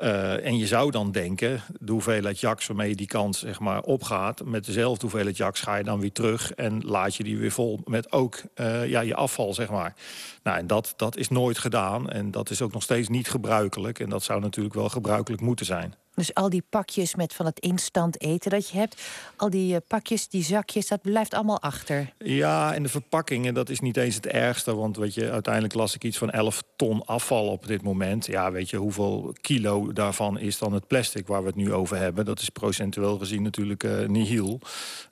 Uh, 0.01 0.45
en 0.45 0.57
je 0.57 0.67
zou 0.67 0.91
dan 0.91 1.11
denken, 1.11 1.61
de 1.79 1.91
hoeveelheid 1.91 2.39
jaks 2.39 2.67
waarmee 2.67 2.95
die 2.95 3.07
kant 3.07 3.35
zeg 3.35 3.59
maar, 3.59 3.81
opgaat... 3.81 4.45
met 4.45 4.65
dezelfde 4.65 5.01
hoeveelheid 5.01 5.37
jaks 5.37 5.61
ga 5.61 5.75
je 5.75 5.83
dan 5.83 5.99
weer 5.99 6.11
terug... 6.11 6.53
en 6.53 6.81
laat 6.85 7.15
je 7.15 7.23
die 7.23 7.37
weer 7.37 7.51
vol 7.51 7.79
met 7.85 8.11
ook 8.11 8.41
uh, 8.55 8.87
ja, 8.89 9.01
je 9.01 9.15
afval, 9.15 9.53
zeg 9.53 9.69
maar. 9.69 9.95
Nou, 10.43 10.57
en 10.57 10.67
dat, 10.67 10.93
dat 10.95 11.17
is 11.17 11.29
nooit 11.29 11.57
gedaan 11.57 12.09
en 12.09 12.31
dat 12.31 12.49
is 12.49 12.61
ook 12.61 12.73
nog 12.73 12.83
steeds 12.83 13.07
niet 13.07 13.29
gebruikelijk. 13.29 13.99
En 13.99 14.09
dat 14.09 14.23
zou 14.23 14.39
natuurlijk 14.39 14.75
wel 14.75 14.89
gebruikelijk 14.89 15.41
moeten 15.41 15.65
zijn. 15.65 15.95
Dus 16.15 16.33
al 16.33 16.49
die 16.49 16.63
pakjes 16.69 17.15
met 17.15 17.33
van 17.33 17.45
het 17.45 17.59
instant 17.59 18.21
eten 18.21 18.51
dat 18.51 18.69
je 18.69 18.77
hebt, 18.77 19.01
al 19.35 19.49
die 19.49 19.73
uh, 19.73 19.79
pakjes, 19.87 20.27
die 20.27 20.43
zakjes, 20.43 20.87
dat 20.87 21.01
blijft 21.01 21.33
allemaal 21.33 21.61
achter. 21.61 22.13
Ja, 22.17 22.73
en 22.73 22.83
de 22.83 22.89
verpakkingen, 22.89 23.53
dat 23.53 23.69
is 23.69 23.79
niet 23.79 23.97
eens 23.97 24.15
het 24.15 24.27
ergste. 24.27 24.75
Want 24.75 24.97
weet 24.97 25.13
je, 25.13 25.31
uiteindelijk 25.31 25.73
las 25.73 25.95
ik 25.95 26.03
iets 26.03 26.17
van 26.17 26.31
11 26.31 26.63
ton 26.75 27.05
afval 27.05 27.47
op 27.47 27.67
dit 27.67 27.81
moment. 27.81 28.25
Ja, 28.25 28.51
weet 28.51 28.69
je, 28.69 28.77
hoeveel 28.77 29.33
kilo 29.41 29.93
daarvan 29.93 30.39
is 30.39 30.57
dan 30.57 30.73
het 30.73 30.87
plastic 30.87 31.27
waar 31.27 31.41
we 31.41 31.47
het 31.47 31.55
nu 31.55 31.73
over 31.73 31.97
hebben? 31.97 32.25
Dat 32.25 32.39
is 32.39 32.49
procentueel 32.49 33.17
gezien 33.17 33.41
natuurlijk 33.41 33.83
uh, 33.83 34.07
nihil. 34.07 34.59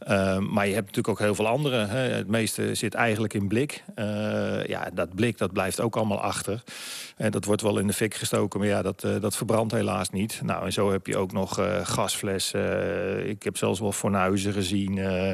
Uh, 0.08 0.38
maar 0.38 0.68
je 0.68 0.74
hebt 0.74 0.86
natuurlijk 0.86 1.08
ook 1.08 1.20
heel 1.20 1.36
veel 1.36 1.48
andere. 1.48 1.86
Hè. 1.86 2.00
Het 2.00 2.28
meeste 2.28 2.76
zit 2.76 2.94
eigenlijk 2.94 3.34
in 3.34 3.48
blik. 3.48 3.84
Uh, 3.96 4.66
ja, 4.66 4.90
dat 4.94 5.16
blik 5.16 5.38
dat 5.38 5.54
blijft 5.54 5.80
ook 5.82 5.96
allemaal 5.96 6.22
achter. 6.22 6.64
En 7.18 7.32
dat 7.32 7.46
wordt 7.46 7.62
wel 7.62 7.78
in 7.78 7.88
de 7.88 7.94
fik 7.94 8.14
gestoken, 8.14 8.60
maar 8.60 8.68
ja, 8.68 8.82
dat, 8.82 9.02
dat 9.02 9.36
verbrandt 9.36 9.74
helaas 9.74 10.10
niet. 10.10 10.42
Nou, 10.44 10.66
en 10.66 10.74
zo 10.74 10.91
heb 10.92 11.08
je 11.08 11.18
ook 11.18 11.32
nog 11.32 11.60
uh, 11.60 11.86
gasflessen. 11.86 12.62
Uh, 12.62 13.30
ik 13.30 13.44
heb 13.44 13.58
zelfs 13.58 13.80
wel 13.80 13.92
fornuizen 13.92 14.54
gezien. 14.54 14.98
Uh, 14.98 15.32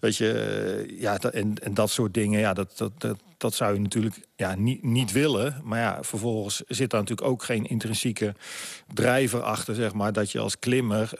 weet 0.00 0.16
je, 0.16 0.96
ja, 0.98 1.18
en, 1.18 1.54
en 1.62 1.74
dat 1.74 1.90
soort 1.90 2.14
dingen. 2.14 2.40
Ja, 2.40 2.52
dat, 2.52 2.72
dat, 2.76 2.92
dat, 2.98 3.18
dat 3.38 3.54
zou 3.54 3.74
je 3.74 3.80
natuurlijk 3.80 4.20
ja, 4.36 4.54
niet, 4.54 4.82
niet 4.82 5.12
willen. 5.12 5.60
Maar 5.64 5.78
ja, 5.78 5.98
vervolgens 6.02 6.62
zit 6.66 6.90
daar 6.90 7.00
natuurlijk 7.00 7.28
ook 7.28 7.42
geen 7.42 7.66
intrinsieke 7.66 8.34
drijver 8.94 9.42
achter, 9.42 9.74
zeg 9.74 9.94
maar, 9.94 10.12
dat 10.12 10.30
je 10.32 10.38
als 10.38 10.58
klimmer 10.58 11.10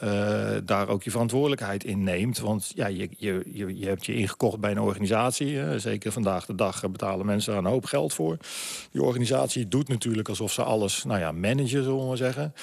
daar 0.65 0.87
ook 0.87 1.03
je 1.03 1.11
verantwoordelijkheid 1.11 1.83
in 1.83 2.03
neemt. 2.03 2.39
Want 2.39 2.71
ja, 2.75 2.87
je, 2.87 3.09
je, 3.17 3.43
je, 3.53 3.77
je 3.77 3.85
hebt 3.85 4.05
je 4.05 4.13
ingekocht 4.13 4.59
bij 4.59 4.71
een 4.71 4.79
organisatie. 4.79 5.79
zeker 5.79 6.11
vandaag 6.11 6.45
de 6.45 6.55
dag 6.55 6.91
betalen 6.91 7.25
mensen 7.25 7.53
daar 7.53 7.63
een 7.63 7.69
hoop 7.69 7.85
geld 7.85 8.13
voor. 8.13 8.37
Die 8.91 9.03
organisatie 9.03 9.67
doet 9.67 9.87
natuurlijk 9.87 10.29
alsof 10.29 10.51
ze 10.51 10.63
alles, 10.63 11.03
nou 11.03 11.19
ja, 11.19 11.31
managen, 11.31 11.83
zullen 11.83 12.09
we 12.09 12.15
zeggen. 12.15 12.53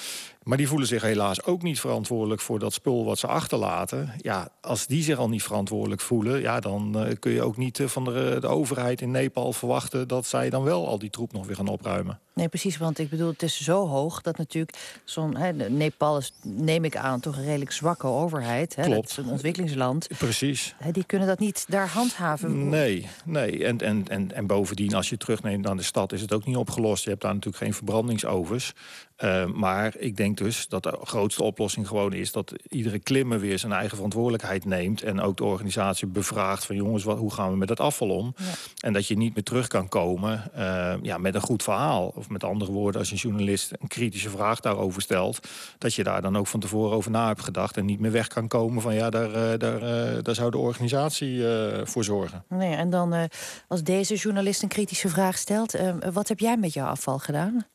Maar 0.47 0.57
die 0.57 0.69
voelen 0.69 0.87
zich 0.87 1.03
helaas 1.03 1.45
ook 1.45 1.63
niet 1.63 1.81
verantwoordelijk 1.81 2.41
voor 2.41 2.59
dat 2.59 2.73
spul 2.73 3.05
wat 3.05 3.19
ze 3.19 3.27
achterlaten. 3.27 4.13
Ja, 4.19 4.49
als 4.61 4.87
die 4.87 5.03
zich 5.03 5.19
al 5.19 5.29
niet 5.29 5.43
verantwoordelijk 5.43 6.01
voelen, 6.01 6.41
ja, 6.41 6.61
dan 6.61 6.93
uh, 6.97 7.13
kun 7.19 7.33
je 7.33 7.43
ook 7.43 7.57
niet 7.57 7.79
uh, 7.79 7.87
van 7.87 8.05
de, 8.05 8.37
de, 8.41 8.47
overheid 8.47 9.01
in 9.01 9.11
Nepal 9.11 9.46
verwachten 9.53 10.09
dat 10.09 10.27
zij 10.27 10.51
dan 10.51 10.63
wel 10.63 10.89
al 10.89 10.99
die 10.99 11.11
troep 11.11 11.33
nog 11.33 11.47
weer 11.47 11.57
gaan 11.57 11.69
opruimen. 11.69 12.21
Nee, 12.35 12.49
precies, 12.49 12.77
want 12.77 12.99
ik 12.99 13.11
bedoel, 13.11 13.29
het 13.29 13.43
is 13.43 13.61
zo 13.61 13.87
hoog 13.87 14.21
dat 14.21 14.39
natuurlijk 14.39 15.01
zo'n 15.05 15.37
Nepal 15.69 16.17
is, 16.17 16.33
neem 16.43 16.85
ik 16.85 16.97
aan, 16.97 17.21
toch 17.21 17.37
een 17.37 17.45
redelijk 17.45 17.73
zwakke 17.73 18.07
overheid. 18.07 18.77
Hè? 18.77 18.83
Klopt. 18.83 19.01
Dat 19.01 19.11
is 19.11 19.17
een 19.17 19.31
ontwikkelingsland. 19.31 20.09
Precies. 20.19 20.75
Hè, 20.79 20.91
die 20.91 21.05
kunnen 21.05 21.29
dat 21.29 21.39
niet 21.39 21.65
daar 21.69 21.89
handhaven. 21.89 22.69
Nee, 22.69 23.09
nee. 23.25 23.65
En, 23.65 23.79
en, 23.79 24.09
en, 24.09 24.33
en 24.33 24.47
bovendien, 24.47 24.95
als 24.95 25.09
je 25.09 25.17
terugneemt 25.17 25.65
naar 25.65 25.77
de 25.77 25.83
stad, 25.83 26.13
is 26.13 26.21
het 26.21 26.33
ook 26.33 26.47
niet 26.47 26.57
opgelost. 26.57 27.05
Je 27.05 27.11
hebt 27.11 27.23
daar 27.23 27.35
natuurlijk 27.35 27.63
geen 27.63 27.75
verbrandingsovens. 27.75 28.73
Uh, 29.25 29.47
maar 29.47 29.95
ik 29.99 30.17
denk 30.17 30.37
dus 30.37 30.69
dat 30.69 30.83
de 30.83 30.99
grootste 31.03 31.43
oplossing 31.43 31.89
gewoon 31.89 32.13
is 32.13 32.33
dat 32.33 32.53
iedere 32.69 32.99
klimmer 32.99 33.41
weer 33.41 33.59
zijn 33.59 33.73
eigen 33.73 33.97
verantwoordelijkheid 33.97 34.65
neemt. 34.65 35.03
En 35.03 35.21
ook 35.21 35.37
de 35.37 35.45
organisatie 35.45 36.07
bevraagt 36.07 36.67
van 36.67 36.77
jongens, 36.77 37.05
wat, 37.05 37.19
hoe 37.19 37.33
gaan 37.33 37.51
we 37.51 37.57
met 37.57 37.69
dat 37.69 37.81
afval 37.81 38.11
om? 38.11 38.35
Ja. 38.37 38.45
En 38.81 38.93
dat 38.93 39.07
je 39.07 39.17
niet 39.17 39.35
meer 39.35 39.45
terug 39.45 39.67
kan 39.67 39.89
komen 39.89 40.51
uh, 40.57 40.95
ja, 41.03 41.19
met 41.19 41.35
een 41.35 41.41
goed 41.41 41.63
verhaal. 41.63 42.13
Of 42.15 42.29
met 42.29 42.45
andere 42.45 42.73
woorden, 42.73 43.01
als 43.01 43.11
een 43.11 43.17
journalist 43.17 43.73
een 43.81 43.89
kritische 43.89 44.31
vraag 44.31 44.61
daarover 44.61 45.03
stelt, 45.03 45.49
dat 45.79 45.95
je 45.95 46.03
daar 46.03 46.23
dan 46.23 46.37
ook 46.37 46.47
van 46.47 46.61
tevoren 46.61 46.97
over 46.97 47.11
na 47.11 47.27
hebt 47.27 47.43
gedacht. 47.43 47.77
En 47.77 47.85
niet 47.85 48.01
meer 48.01 48.13
weg 48.13 48.27
kan 48.27 48.49
komen 48.49 48.83
van 48.83 48.95
ja, 48.95 49.11
daar, 49.11 49.29
uh, 49.29 49.59
daar, 49.59 49.81
daar 50.23 50.35
zou 50.35 50.51
de 50.51 50.59
organisatie 50.59 51.45
voor 51.85 52.05
zorgen. 52.05 52.45
Nee, 52.49 52.75
en 52.75 52.91
dan 52.91 53.29
als 53.69 53.83
deze 53.83 54.15
journalist 54.15 54.63
een 54.63 54.69
kritische 54.69 55.09
vraag 55.09 55.39
stelt, 55.39 55.77
wat 56.13 56.29
heb 56.29 56.39
jij 56.39 56.57
met 56.57 56.73
jouw 56.73 56.87
afval 56.87 57.19
gedaan? 57.19 57.67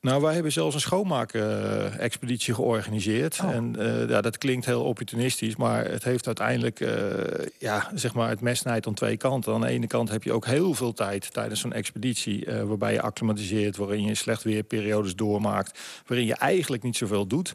Nou, 0.00 0.22
wij 0.22 0.34
hebben 0.34 0.52
zelfs 0.52 0.74
een 0.74 0.80
schoonmaak-expeditie 0.80 2.54
georganiseerd. 2.54 3.40
Oh. 3.42 3.50
En 3.50 3.74
uh, 3.78 4.08
ja, 4.08 4.20
dat 4.20 4.38
klinkt 4.38 4.66
heel 4.66 4.84
opportunistisch, 4.84 5.56
maar 5.56 5.84
het 5.84 6.04
heeft 6.04 6.26
uiteindelijk 6.26 6.80
uh, 6.80 6.90
ja, 7.58 7.90
zeg 7.94 8.14
maar 8.14 8.28
het 8.28 8.40
mes 8.40 8.58
snijdt 8.58 8.86
aan 8.86 8.94
twee 8.94 9.16
kanten. 9.16 9.54
Aan 9.54 9.60
de 9.60 9.66
ene 9.66 9.86
kant 9.86 10.10
heb 10.10 10.22
je 10.22 10.32
ook 10.32 10.46
heel 10.46 10.74
veel 10.74 10.92
tijd 10.92 11.32
tijdens 11.32 11.60
zo'n 11.60 11.72
expeditie, 11.72 12.46
uh, 12.46 12.62
waarbij 12.62 12.92
je 12.92 13.00
acclimatiseert, 13.00 13.76
waarin 13.76 14.04
je 14.04 14.14
slecht 14.14 14.42
weerperiodes 14.42 15.16
doormaakt, 15.16 15.78
waarin 16.06 16.26
je 16.26 16.34
eigenlijk 16.34 16.82
niet 16.82 16.96
zoveel 16.96 17.26
doet. 17.26 17.52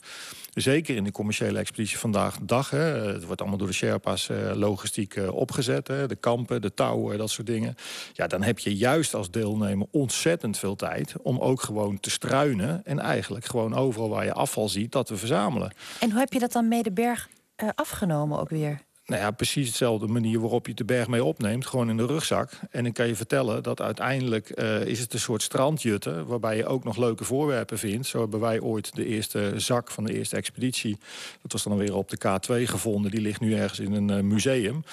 Zeker 0.56 0.96
in 0.96 1.04
de 1.04 1.12
commerciële 1.12 1.60
expeditie 1.60 1.98
vandaag 1.98 2.38
de 2.38 2.46
dag. 2.46 2.70
Hè. 2.70 2.80
Het 3.14 3.26
wordt 3.26 3.42
allemaal 3.42 3.60
door 3.60 3.68
de 3.68 3.74
Sherpa's 3.74 4.30
uh, 4.30 4.52
logistiek 4.54 5.16
uh, 5.16 5.34
opgezet. 5.34 5.88
Hè. 5.88 6.08
De 6.08 6.16
kampen, 6.16 6.62
de 6.62 6.74
touwen, 6.74 7.18
dat 7.18 7.30
soort 7.30 7.48
dingen. 7.48 7.76
Ja, 8.14 8.28
dan 8.28 8.44
heb 8.44 8.60
je 8.60 8.76
juist 8.76 9.14
als 9.14 9.32
deelnemer 9.32 9.88
ontzettend 9.92 10.58
veel 10.58 10.76
tijd 10.76 11.16
om 11.22 11.40
ook 11.40 11.62
gewoon 11.62 12.00
te 12.00 12.10
struinen. 12.10 12.86
En 12.86 13.00
eigenlijk 13.00 13.46
gewoon 13.46 13.76
overal 13.76 14.10
waar 14.10 14.26
je 14.26 14.34
afval 14.34 14.70
ziet, 14.70 14.92
dat 14.92 15.06
te 15.06 15.18
verzamelen. 15.18 15.74
En 16.00 16.12
hoe 16.12 16.20
heb 16.20 16.34
je 16.34 16.40
dat 16.40 16.52
dan 16.52 16.68
mee 16.68 16.84
de 16.84 16.92
berg 16.92 17.30
uh, 17.64 17.70
afgenomen 17.76 18.40
ook 18.40 18.50
weer? 18.50 18.85
Nou 19.06 19.22
ja, 19.22 19.32
precies 19.32 19.68
hetzelfde 19.68 20.08
manier 20.08 20.40
waarop 20.40 20.68
je 20.68 20.74
de 20.74 20.86
berg 20.86 21.08
mee 21.08 21.24
opneemt. 21.24 21.66
Gewoon 21.66 21.90
in 21.90 21.98
de 21.98 22.06
rugzak. 22.06 22.52
En 22.72 22.86
ik 22.86 22.94
kan 22.94 23.08
je 23.08 23.16
vertellen 23.16 23.64
dat 23.64 23.82
uiteindelijk 23.82 24.52
uh, 24.56 24.86
is 24.86 25.00
het 25.00 25.14
een 25.14 25.20
soort 25.20 25.42
strandjutten... 25.42 26.26
waarbij 26.26 26.58
je 26.58 26.66
ook 26.66 26.84
nog 26.84 26.98
leuke 26.98 27.24
voorwerpen 27.24 27.78
vindt. 27.78 28.08
Zo 28.08 28.20
hebben 28.20 28.40
wij 28.40 28.60
ooit 28.60 28.96
de 28.96 29.06
eerste 29.06 29.54
zak 29.56 29.92
van 29.92 30.04
de 30.04 30.14
eerste 30.14 30.36
expeditie... 30.36 30.98
dat 31.42 31.52
was 31.52 31.64
dan 31.64 31.78
weer 31.78 31.96
op 31.96 32.10
de 32.10 32.18
K2 32.18 32.64
gevonden. 32.64 33.12
Die 33.12 33.22
ligt 33.22 33.40
nu 33.40 33.56
ergens 33.56 33.80
in 33.80 33.94
een 33.94 34.10
uh, 34.10 34.20
museum. 34.20 34.84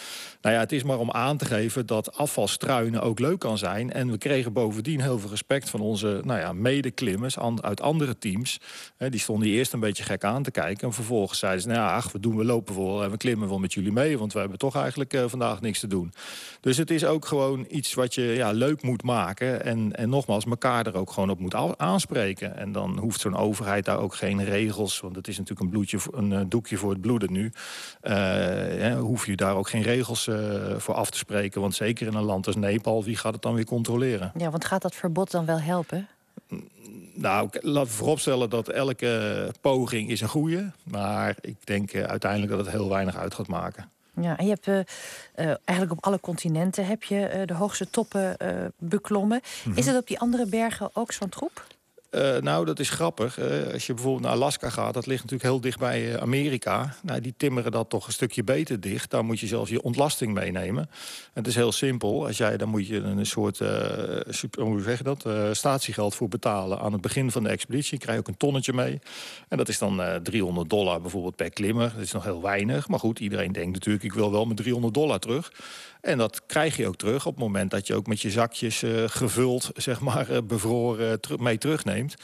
Nou 0.41 0.55
ja, 0.55 0.61
het 0.61 0.73
is 0.73 0.83
maar 0.83 0.99
om 0.99 1.11
aan 1.11 1.37
te 1.37 1.45
geven 1.45 1.87
dat 1.87 2.17
afvalstruinen 2.17 3.03
ook 3.03 3.19
leuk 3.19 3.39
kan 3.39 3.59
zijn. 3.59 3.93
En 3.93 4.11
we 4.11 4.19
kregen 4.19 4.53
bovendien 4.53 5.01
heel 5.01 5.19
veel 5.19 5.31
respect 5.31 5.71
van 5.71 5.81
onze 5.81 6.21
nou 6.25 6.41
ja, 6.41 6.53
medeklimmers... 6.53 7.39
uit 7.61 7.81
andere 7.81 8.19
teams. 8.19 8.61
He, 8.97 9.11
die 9.11 9.21
stonden 9.21 9.49
eerst 9.49 9.73
een 9.73 9.81
beetje 9.81 10.05
gek 10.05 10.25
aan 10.25 10.43
te 10.43 10.51
kijken. 10.51 10.87
En 10.87 10.95
vervolgens 10.95 11.39
zeiden 11.39 11.63
ze, 11.63 11.69
nou 11.69 11.81
ja, 11.81 11.95
ach, 11.95 12.13
we 12.13 12.21
doen 12.21 12.37
we 12.37 12.45
lopen 12.45 12.75
voor 12.75 13.03
en 13.03 13.11
we 13.11 13.17
klimmen 13.17 13.49
wel 13.49 13.59
met 13.59 13.73
jullie 13.73 13.93
mee 13.93 14.01
want 14.11 14.33
we 14.33 14.39
hebben 14.39 14.59
toch 14.59 14.77
eigenlijk 14.77 15.15
uh, 15.15 15.25
vandaag 15.27 15.61
niks 15.61 15.81
te 15.81 15.87
doen. 15.87 16.13
Dus 16.61 16.77
het 16.77 16.91
is 16.91 17.05
ook 17.05 17.27
gewoon 17.27 17.67
iets 17.69 17.95
wat 17.95 18.15
je 18.15 18.23
ja, 18.23 18.51
leuk 18.51 18.83
moet 18.83 19.03
maken. 19.03 19.65
En, 19.65 19.97
en 19.97 20.09
nogmaals, 20.09 20.45
elkaar 20.45 20.87
er 20.87 20.97
ook 20.97 21.11
gewoon 21.11 21.31
op 21.31 21.39
moet 21.39 21.55
aanspreken. 21.77 22.57
En 22.57 22.73
dan 22.73 22.99
hoeft 22.99 23.21
zo'n 23.21 23.37
overheid 23.37 23.85
daar 23.85 23.99
ook 23.99 24.15
geen 24.15 24.45
regels... 24.45 25.01
want 25.01 25.17
het 25.17 25.29
is 25.29 25.39
natuurlijk 25.39 25.67
een, 25.67 25.73
bloedje, 25.73 25.99
een 26.11 26.31
uh, 26.31 26.41
doekje 26.49 26.77
voor 26.77 26.91
het 26.91 27.01
bloeden 27.01 27.33
nu. 27.33 27.53
Uh, 28.03 28.99
hoef 28.99 29.27
je 29.27 29.37
daar 29.37 29.57
ook 29.57 29.69
geen 29.69 29.83
regels 29.83 30.29
voor 30.77 30.95
af 30.95 31.11
te 31.11 31.19
spreken. 31.19 31.61
Want 31.61 31.75
zeker 31.75 32.07
in 32.07 32.15
een 32.15 32.23
land 32.23 32.47
als 32.47 32.57
Nepal, 32.57 33.05
wie 33.05 33.17
gaat 33.17 33.33
het 33.33 33.43
dan 33.43 33.55
weer 33.55 33.65
controleren? 33.65 34.33
Ja, 34.37 34.51
want 34.51 34.65
gaat 34.65 34.83
dat 34.83 34.95
verbod 34.95 35.31
dan 35.31 35.47
wel 35.47 35.61
helpen? 35.61 36.09
Nou, 37.15 37.49
laten 37.61 37.91
we 37.91 37.97
vooropstellen 37.97 38.51
dat 38.51 38.69
elke 38.69 39.53
poging 39.61 40.11
is 40.11 40.21
een 40.21 40.29
goede. 40.29 40.71
Maar 40.85 41.37
ik 41.41 41.67
denk 41.67 41.95
uiteindelijk 41.95 42.53
dat 42.53 42.61
het 42.61 42.71
heel 42.71 42.89
weinig 42.89 43.17
uit 43.17 43.35
gaat 43.35 43.49
maken. 43.49 43.91
Ja, 44.21 44.39
en 44.39 44.45
je 44.45 44.51
hebt 44.51 44.67
uh, 44.67 44.75
uh, 44.77 45.55
eigenlijk 45.65 45.91
op 45.99 46.05
alle 46.05 46.21
continenten 46.21 46.87
heb 46.87 47.03
je 47.03 47.31
uh, 47.35 47.47
de 47.47 47.55
hoogste 47.55 47.91
toppen 47.91 48.37
beklommen. 48.79 49.41
Mm 49.43 49.73
-hmm. 49.73 49.79
Is 49.79 49.87
het 49.87 49.97
op 49.97 50.07
die 50.07 50.19
andere 50.19 50.47
bergen 50.47 50.91
ook 50.93 51.13
zo'n 51.13 51.29
troep? 51.29 51.67
Uh, 52.15 52.37
nou, 52.37 52.65
dat 52.65 52.79
is 52.79 52.91
grappig. 52.91 53.39
Als 53.73 53.87
je 53.87 53.95
bijvoorbeeld 53.95 54.25
naar 54.25 54.33
Alaska 54.33 54.71
gaat, 54.71 54.95
dat 54.95 55.07
ligt 55.07 55.23
natuurlijk 55.23 55.51
heel 55.51 55.61
dicht 55.61 55.79
bij 55.79 56.13
uh, 56.13 56.15
Amerika. 56.15 56.95
Nou, 57.03 57.21
die 57.21 57.35
timmeren 57.37 57.73
dat 57.73 57.91
toch 57.91 58.07
een 58.07 58.13
stukje 58.13 58.45
beter 58.45 58.81
dicht. 58.81 59.11
Daar 59.11 59.25
moet 59.25 59.41
je 59.41 59.47
zelfs 59.47 59.71
je 59.71 59.83
ontlasting 59.83 60.35
meenemen. 60.35 60.91
het 61.33 61.47
is 61.47 61.55
heel 61.55 61.73
simpel. 61.73 62.27
Als 62.27 62.37
jij, 62.37 62.57
dan 62.57 62.69
moet 62.69 62.87
je 62.87 62.97
een 62.97 63.27
soort, 63.27 63.61
super, 64.29 64.63
hoe 64.63 64.83
zeg 64.83 64.99
je 64.99 65.05
dat, 65.05 65.27
statiegeld 65.57 66.15
voor 66.15 66.29
betalen 66.29 66.79
aan 66.79 66.93
het 66.93 67.01
begin 67.01 67.31
van 67.31 67.43
de 67.43 67.49
expeditie. 67.49 67.99
krijg 67.99 68.15
je 68.15 68.23
ook 68.23 68.29
een 68.29 68.37
tonnetje 68.37 68.73
mee. 68.73 68.99
En 69.49 69.57
dat 69.57 69.69
is 69.69 69.79
dan 69.79 70.21
300 70.23 70.71
dollar 70.71 71.01
bijvoorbeeld 71.01 71.37
per 71.37 71.51
klimmer. 71.51 71.93
Dat 71.95 72.05
is 72.05 72.13
nog 72.13 72.25
heel 72.25 72.43
weinig. 72.43 72.89
Maar 72.89 72.99
goed, 72.99 73.19
iedereen 73.19 73.53
denkt 73.53 73.73
natuurlijk, 73.73 74.05
ik 74.05 74.13
wil 74.13 74.31
wel 74.31 74.45
mijn 74.45 74.57
300 74.57 74.95
dollar 74.95 75.19
terug. 75.19 75.53
En 76.03 76.19
dat 76.19 76.47
krijg 76.47 76.77
je 76.77 76.87
ook 76.87 76.97
terug 76.97 77.27
op 77.27 77.35
het 77.35 77.43
moment 77.43 77.71
dat 77.71 77.87
je 77.87 77.95
ook 77.95 78.07
met 78.07 78.21
je 78.21 78.31
zakjes 78.31 78.83
uh, 78.83 79.05
gevuld, 79.07 79.71
zeg 79.89 80.01
maar, 80.01 80.31
uh, 80.31 80.39
bevroren 80.45 81.21
ter 81.21 81.43
mee 81.43 81.59
terugneemt. 81.59 82.15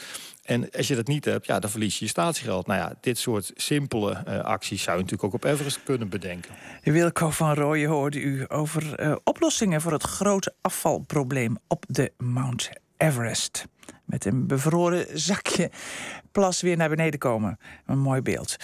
En 0.43 0.71
als 0.71 0.87
je 0.87 0.95
dat 0.95 1.07
niet 1.07 1.25
hebt, 1.25 1.45
ja, 1.45 1.59
dan 1.59 1.69
verlies 1.69 1.99
je 1.99 2.05
je 2.05 2.11
statiegeld. 2.11 2.67
Nou 2.67 2.79
ja, 2.79 2.93
dit 3.01 3.17
soort 3.17 3.51
simpele 3.55 4.43
acties 4.43 4.83
zou 4.83 4.97
je 4.97 5.03
natuurlijk 5.03 5.33
ook 5.33 5.43
op 5.43 5.51
Everest 5.51 5.83
kunnen 5.83 6.09
bedenken. 6.09 6.51
Wilco 6.83 7.29
van 7.29 7.53
Rooyen 7.53 7.89
hoorde 7.89 8.19
u 8.19 8.45
over 8.47 9.19
oplossingen 9.23 9.81
voor 9.81 9.91
het 9.91 10.03
grote 10.03 10.53
afvalprobleem 10.61 11.57
op 11.67 11.85
de 11.87 12.11
Mount 12.17 12.69
Everest. 12.97 13.65
Met 14.09 14.25
een 14.25 14.47
bevroren 14.47 15.05
zakje 15.19 15.71
plas 16.31 16.61
weer 16.61 16.77
naar 16.77 16.89
beneden 16.89 17.19
komen. 17.19 17.59
Een 17.85 17.99
mooi 17.99 18.21
beeld. 18.21 18.55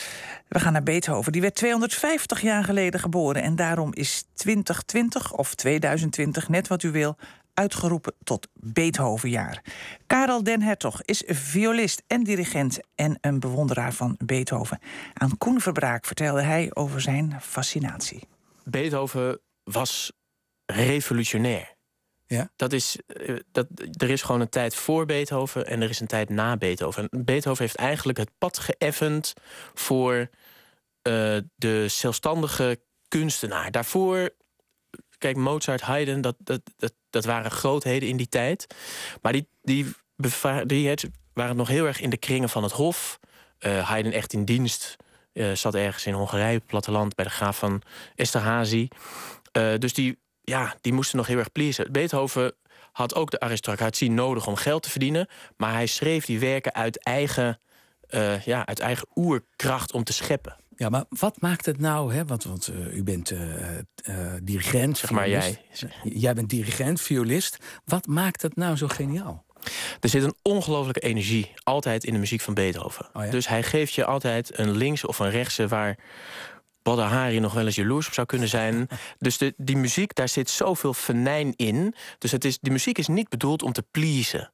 We 0.47 0.59
gaan 0.59 0.73
naar 0.73 0.83
Beethoven. 0.83 1.31
Die 1.31 1.41
werd 1.41 1.55
250 1.55 2.41
jaar 2.41 2.63
geleden 2.63 2.99
geboren. 2.99 3.41
En 3.41 3.55
daarom 3.55 3.93
is 3.93 4.25
2020 4.33 5.33
of 5.33 5.55
2020, 5.55 6.49
net 6.49 6.67
wat 6.67 6.83
u 6.83 6.91
wil, 6.91 7.17
uitgeroepen 7.53 8.13
tot 8.23 8.47
Beethovenjaar. 8.53 9.61
Karel 10.07 10.43
Den 10.43 10.61
Hertog 10.61 11.01
is 11.01 11.23
violist 11.25 12.03
en 12.07 12.23
dirigent 12.23 12.79
en 12.95 13.17
een 13.21 13.39
bewonderaar 13.39 13.93
van 13.93 14.15
Beethoven. 14.25 14.79
Aan 15.13 15.37
Koen 15.37 15.61
Verbraak 15.61 16.05
vertelde 16.05 16.41
hij 16.41 16.71
over 16.73 17.01
zijn 17.01 17.37
fascinatie. 17.41 18.23
Beethoven 18.63 19.39
was 19.63 20.11
revolutionair. 20.65 21.74
Ja? 22.27 22.51
Dat 22.55 22.73
is, 22.73 22.97
eh, 23.07 23.35
dat, 23.51 23.67
er 23.97 24.09
is 24.09 24.21
gewoon 24.21 24.41
een 24.41 24.49
tijd 24.49 24.75
voor 24.75 25.05
Beethoven 25.05 25.67
en 25.67 25.81
er 25.81 25.89
is 25.89 25.99
een 25.99 26.07
tijd 26.07 26.29
na 26.29 26.57
Beethoven. 26.57 27.07
En 27.09 27.25
Beethoven 27.25 27.63
heeft 27.63 27.75
eigenlijk 27.75 28.17
het 28.17 28.31
pad 28.37 28.59
geëffend 28.59 29.33
voor 29.73 30.15
uh, 30.17 31.37
de 31.55 31.87
zelfstandige 31.87 32.79
kunstenaar. 33.07 33.71
Daarvoor, 33.71 34.29
kijk, 35.17 35.35
Mozart, 35.35 35.81
Haydn, 35.81 36.21
dat, 36.21 36.35
dat, 36.39 36.61
dat, 36.77 36.93
dat 37.09 37.25
waren 37.25 37.51
grootheden 37.51 38.09
in 38.09 38.17
die 38.17 38.29
tijd. 38.29 38.75
Maar 39.21 39.31
die, 39.31 39.47
die, 39.61 39.93
die 40.65 40.97
waren 41.33 41.55
nog 41.55 41.67
heel 41.67 41.85
erg 41.85 41.99
in 41.99 42.09
de 42.09 42.17
kringen 42.17 42.49
van 42.49 42.63
het 42.63 42.71
Hof. 42.71 43.19
Uh, 43.59 43.89
Haydn 43.89 44.11
echt 44.11 44.33
in 44.33 44.45
dienst. 44.45 44.95
Zat 45.53 45.75
ergens 45.75 46.05
in 46.05 46.13
Hongarije, 46.13 46.59
platteland, 46.59 47.15
bij 47.15 47.25
de 47.25 47.31
graaf 47.31 47.57
van 47.57 47.81
Esterhazy. 48.15 48.87
Dus 49.77 49.93
die 49.93 50.19
ja, 50.45 50.75
die 50.81 50.93
moesten 50.93 51.17
nog 51.17 51.27
heel 51.27 51.37
erg 51.37 51.51
pleasen. 51.51 51.91
Beethoven 51.91 52.53
had 52.91 53.15
ook 53.15 53.31
de 53.31 53.39
aristocratie 53.39 54.11
nodig 54.11 54.47
om 54.47 54.55
geld 54.55 54.83
te 54.83 54.89
verdienen. 54.89 55.27
Maar 55.57 55.73
hij 55.73 55.85
schreef 55.85 56.25
die 56.25 56.39
werken 56.39 56.73
uit 56.73 57.03
eigen, 57.03 57.59
uh, 58.09 58.41
ja, 58.41 58.65
uit 58.65 58.79
eigen 58.79 59.07
oerkracht 59.15 59.93
om 59.93 60.03
te 60.03 60.13
scheppen. 60.13 60.55
Ja, 60.75 60.89
maar 60.89 61.05
wat 61.09 61.41
maakt 61.41 61.65
het 61.65 61.79
nou, 61.79 62.13
hè? 62.13 62.25
Want, 62.25 62.43
want 62.43 62.67
uh, 62.67 62.95
u 62.95 63.03
bent 63.03 63.31
uh, 63.31 63.39
dirigent. 64.43 64.97
Zeg 64.97 65.11
maar 65.11 65.29
jij. 65.29 65.61
Jij 66.03 66.33
bent 66.33 66.49
dirigent, 66.49 67.01
violist. 67.01 67.57
Wat 67.85 68.07
maakt 68.07 68.41
het 68.41 68.55
nou 68.55 68.75
zo 68.75 68.87
geniaal? 68.87 69.45
Er 69.99 70.09
zit 70.09 70.23
een 70.23 70.35
ongelofelijke 70.41 70.99
energie 70.99 71.53
altijd 71.63 72.03
in 72.03 72.13
de 72.13 72.19
muziek 72.19 72.41
van 72.41 72.53
Beethoven. 72.53 73.09
Oh 73.13 73.25
ja? 73.25 73.31
Dus 73.31 73.47
hij 73.47 73.63
geeft 73.63 73.93
je 73.93 74.05
altijd 74.05 74.57
een 74.59 74.71
linkse 74.71 75.07
of 75.07 75.19
een 75.19 75.29
rechtse 75.29 75.67
waar 75.67 75.97
Badr 76.85 77.01
Hari 77.01 77.39
nog 77.39 77.53
wel 77.53 77.65
eens 77.65 77.75
jaloers 77.75 78.07
op 78.07 78.13
zou 78.13 78.27
kunnen 78.27 78.47
zijn. 78.47 78.87
Dus 79.17 79.37
de, 79.37 79.53
die 79.57 79.77
muziek, 79.77 80.15
daar 80.15 80.29
zit 80.29 80.49
zoveel 80.49 80.93
venijn 80.93 81.53
in. 81.55 81.95
Dus 82.17 82.31
het 82.31 82.45
is, 82.45 82.59
die 82.59 82.71
muziek 82.71 82.97
is 82.97 83.07
niet 83.07 83.29
bedoeld 83.29 83.63
om 83.63 83.71
te 83.71 83.83
pleasen. 83.91 84.51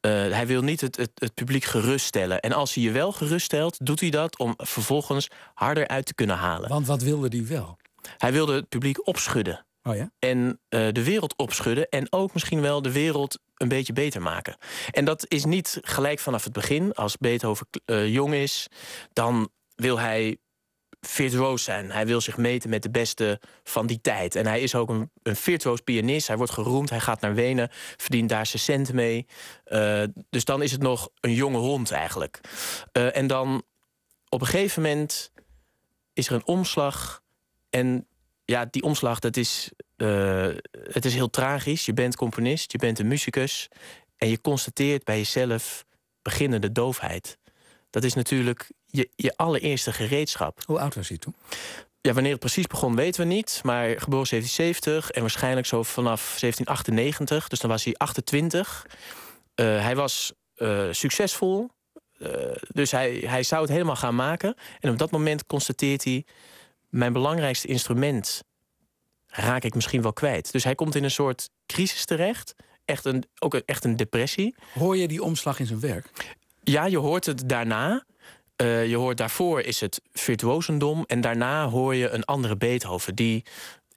Uh, 0.00 0.12
hij 0.12 0.46
wil 0.46 0.62
niet 0.62 0.80
het, 0.80 0.96
het, 0.96 1.10
het, 1.14 1.34
publiek 1.34 1.64
geruststellen. 1.64 2.40
En 2.40 2.52
als 2.52 2.74
hij 2.74 2.84
je 2.84 2.90
wel 2.90 3.12
geruststelt, 3.12 3.86
doet 3.86 4.00
hij 4.00 4.10
dat 4.10 4.38
om 4.38 4.54
vervolgens 4.56 5.28
harder 5.54 5.88
uit 5.88 6.06
te 6.06 6.14
kunnen 6.14 6.36
halen. 6.36 6.68
Want 6.68 6.86
wat 6.86 7.02
wilde 7.02 7.28
hij 7.36 7.46
wel? 7.46 7.76
Hij 8.16 8.32
wilde 8.32 8.54
het 8.54 8.68
publiek 8.68 9.06
opschudden. 9.06 9.66
Oh 9.82 9.96
ja? 9.96 10.10
En 10.18 10.60
uh, 10.68 10.88
de 10.92 11.04
wereld 11.04 11.36
opschudden. 11.36 11.88
En 11.88 12.12
ook 12.12 12.32
misschien 12.32 12.60
wel 12.60 12.82
de 12.82 12.92
wereld 12.92 13.38
een 13.56 13.68
beetje 13.68 13.92
beter 13.92 14.22
maken. 14.22 14.56
En 14.90 15.04
dat 15.04 15.24
is 15.28 15.44
niet 15.44 15.78
gelijk 15.82 16.18
vanaf 16.18 16.44
het 16.44 16.52
begin. 16.52 16.92
Als 16.92 17.16
Beethoven 17.16 17.66
uh, 17.86 18.08
jong 18.08 18.34
is, 18.34 18.66
dan 19.12 19.50
wil 19.74 19.98
hij 19.98 20.38
virtuoos 21.00 21.64
zijn. 21.64 21.90
Hij 21.90 22.06
wil 22.06 22.20
zich 22.20 22.36
meten 22.36 22.70
met 22.70 22.82
de 22.82 22.90
beste 22.90 23.40
van 23.64 23.86
die 23.86 24.00
tijd. 24.00 24.34
En 24.34 24.46
hij 24.46 24.60
is 24.60 24.74
ook 24.74 24.88
een, 24.88 25.10
een 25.22 25.36
virtuoos 25.36 25.80
pianist. 25.80 26.26
Hij 26.26 26.36
wordt 26.36 26.52
geroemd, 26.52 26.90
hij 26.90 27.00
gaat 27.00 27.20
naar 27.20 27.34
Wenen, 27.34 27.68
verdient 27.96 28.28
daar 28.28 28.46
zijn 28.46 28.62
centen 28.62 28.94
mee. 28.94 29.26
Uh, 29.66 30.02
dus 30.30 30.44
dan 30.44 30.62
is 30.62 30.72
het 30.72 30.82
nog 30.82 31.08
een 31.20 31.34
jonge 31.34 31.58
hond 31.58 31.90
eigenlijk. 31.90 32.40
Uh, 32.92 33.16
en 33.16 33.26
dan 33.26 33.62
op 34.28 34.40
een 34.40 34.46
gegeven 34.46 34.82
moment 34.82 35.32
is 36.12 36.28
er 36.28 36.34
een 36.34 36.46
omslag. 36.46 37.22
En 37.70 38.06
ja, 38.44 38.64
die 38.70 38.82
omslag, 38.82 39.18
dat 39.18 39.36
is, 39.36 39.70
uh, 39.96 40.48
het 40.72 41.04
is 41.04 41.14
heel 41.14 41.30
tragisch. 41.30 41.86
Je 41.86 41.92
bent 41.92 42.16
componist, 42.16 42.72
je 42.72 42.78
bent 42.78 42.98
een 42.98 43.08
muzikus. 43.08 43.68
En 44.16 44.28
je 44.28 44.40
constateert 44.40 45.04
bij 45.04 45.16
jezelf 45.16 45.84
beginnende 46.22 46.72
doofheid. 46.72 47.38
Dat 47.90 48.04
is 48.04 48.14
natuurlijk 48.14 48.70
je, 48.96 49.10
je 49.16 49.36
allereerste 49.36 49.92
gereedschap. 49.92 50.62
Hoe 50.66 50.80
oud 50.80 50.94
was 50.94 51.08
hij 51.08 51.18
toen? 51.18 51.34
Ja, 52.00 52.12
wanneer 52.12 52.30
het 52.30 52.40
precies 52.40 52.66
begon 52.66 52.96
weten 52.96 53.20
we 53.20 53.34
niet. 53.34 53.60
Maar 53.64 53.84
geboren 53.88 54.28
1770 54.28 55.10
en 55.10 55.20
waarschijnlijk 55.20 55.66
zo 55.66 55.82
vanaf 55.82 56.20
1798. 56.20 57.48
Dus 57.48 57.60
dan 57.60 57.70
was 57.70 57.84
hij 57.84 57.94
28. 57.96 58.86
Uh, 58.86 59.66
hij 59.66 59.96
was 59.96 60.32
uh, 60.56 60.86
succesvol. 60.90 61.68
Uh, 62.18 62.30
dus 62.68 62.90
hij, 62.90 63.22
hij 63.26 63.42
zou 63.42 63.62
het 63.62 63.70
helemaal 63.70 63.96
gaan 63.96 64.14
maken. 64.14 64.54
En 64.80 64.90
op 64.90 64.98
dat 64.98 65.10
moment 65.10 65.46
constateert 65.46 66.04
hij... 66.04 66.24
mijn 66.88 67.12
belangrijkste 67.12 67.68
instrument 67.68 68.42
raak 69.26 69.64
ik 69.64 69.74
misschien 69.74 70.02
wel 70.02 70.12
kwijt. 70.12 70.52
Dus 70.52 70.64
hij 70.64 70.74
komt 70.74 70.94
in 70.94 71.04
een 71.04 71.10
soort 71.10 71.50
crisis 71.66 72.04
terecht. 72.04 72.54
Echt 72.84 73.04
een, 73.04 73.24
ook 73.38 73.54
echt 73.54 73.84
een 73.84 73.96
depressie. 73.96 74.54
Hoor 74.72 74.96
je 74.96 75.08
die 75.08 75.22
omslag 75.22 75.58
in 75.58 75.66
zijn 75.66 75.80
werk? 75.80 76.10
Ja, 76.62 76.84
je 76.84 76.98
hoort 76.98 77.26
het 77.26 77.48
daarna. 77.48 78.04
Uh, 78.62 78.86
je 78.86 78.96
hoort 78.96 79.16
daarvoor 79.16 79.60
is 79.60 79.80
het 79.80 80.00
virtuosendom. 80.12 81.04
En 81.06 81.20
daarna 81.20 81.68
hoor 81.68 81.94
je 81.94 82.08
een 82.08 82.24
andere 82.24 82.56
Beethoven. 82.56 83.14
Die, 83.14 83.44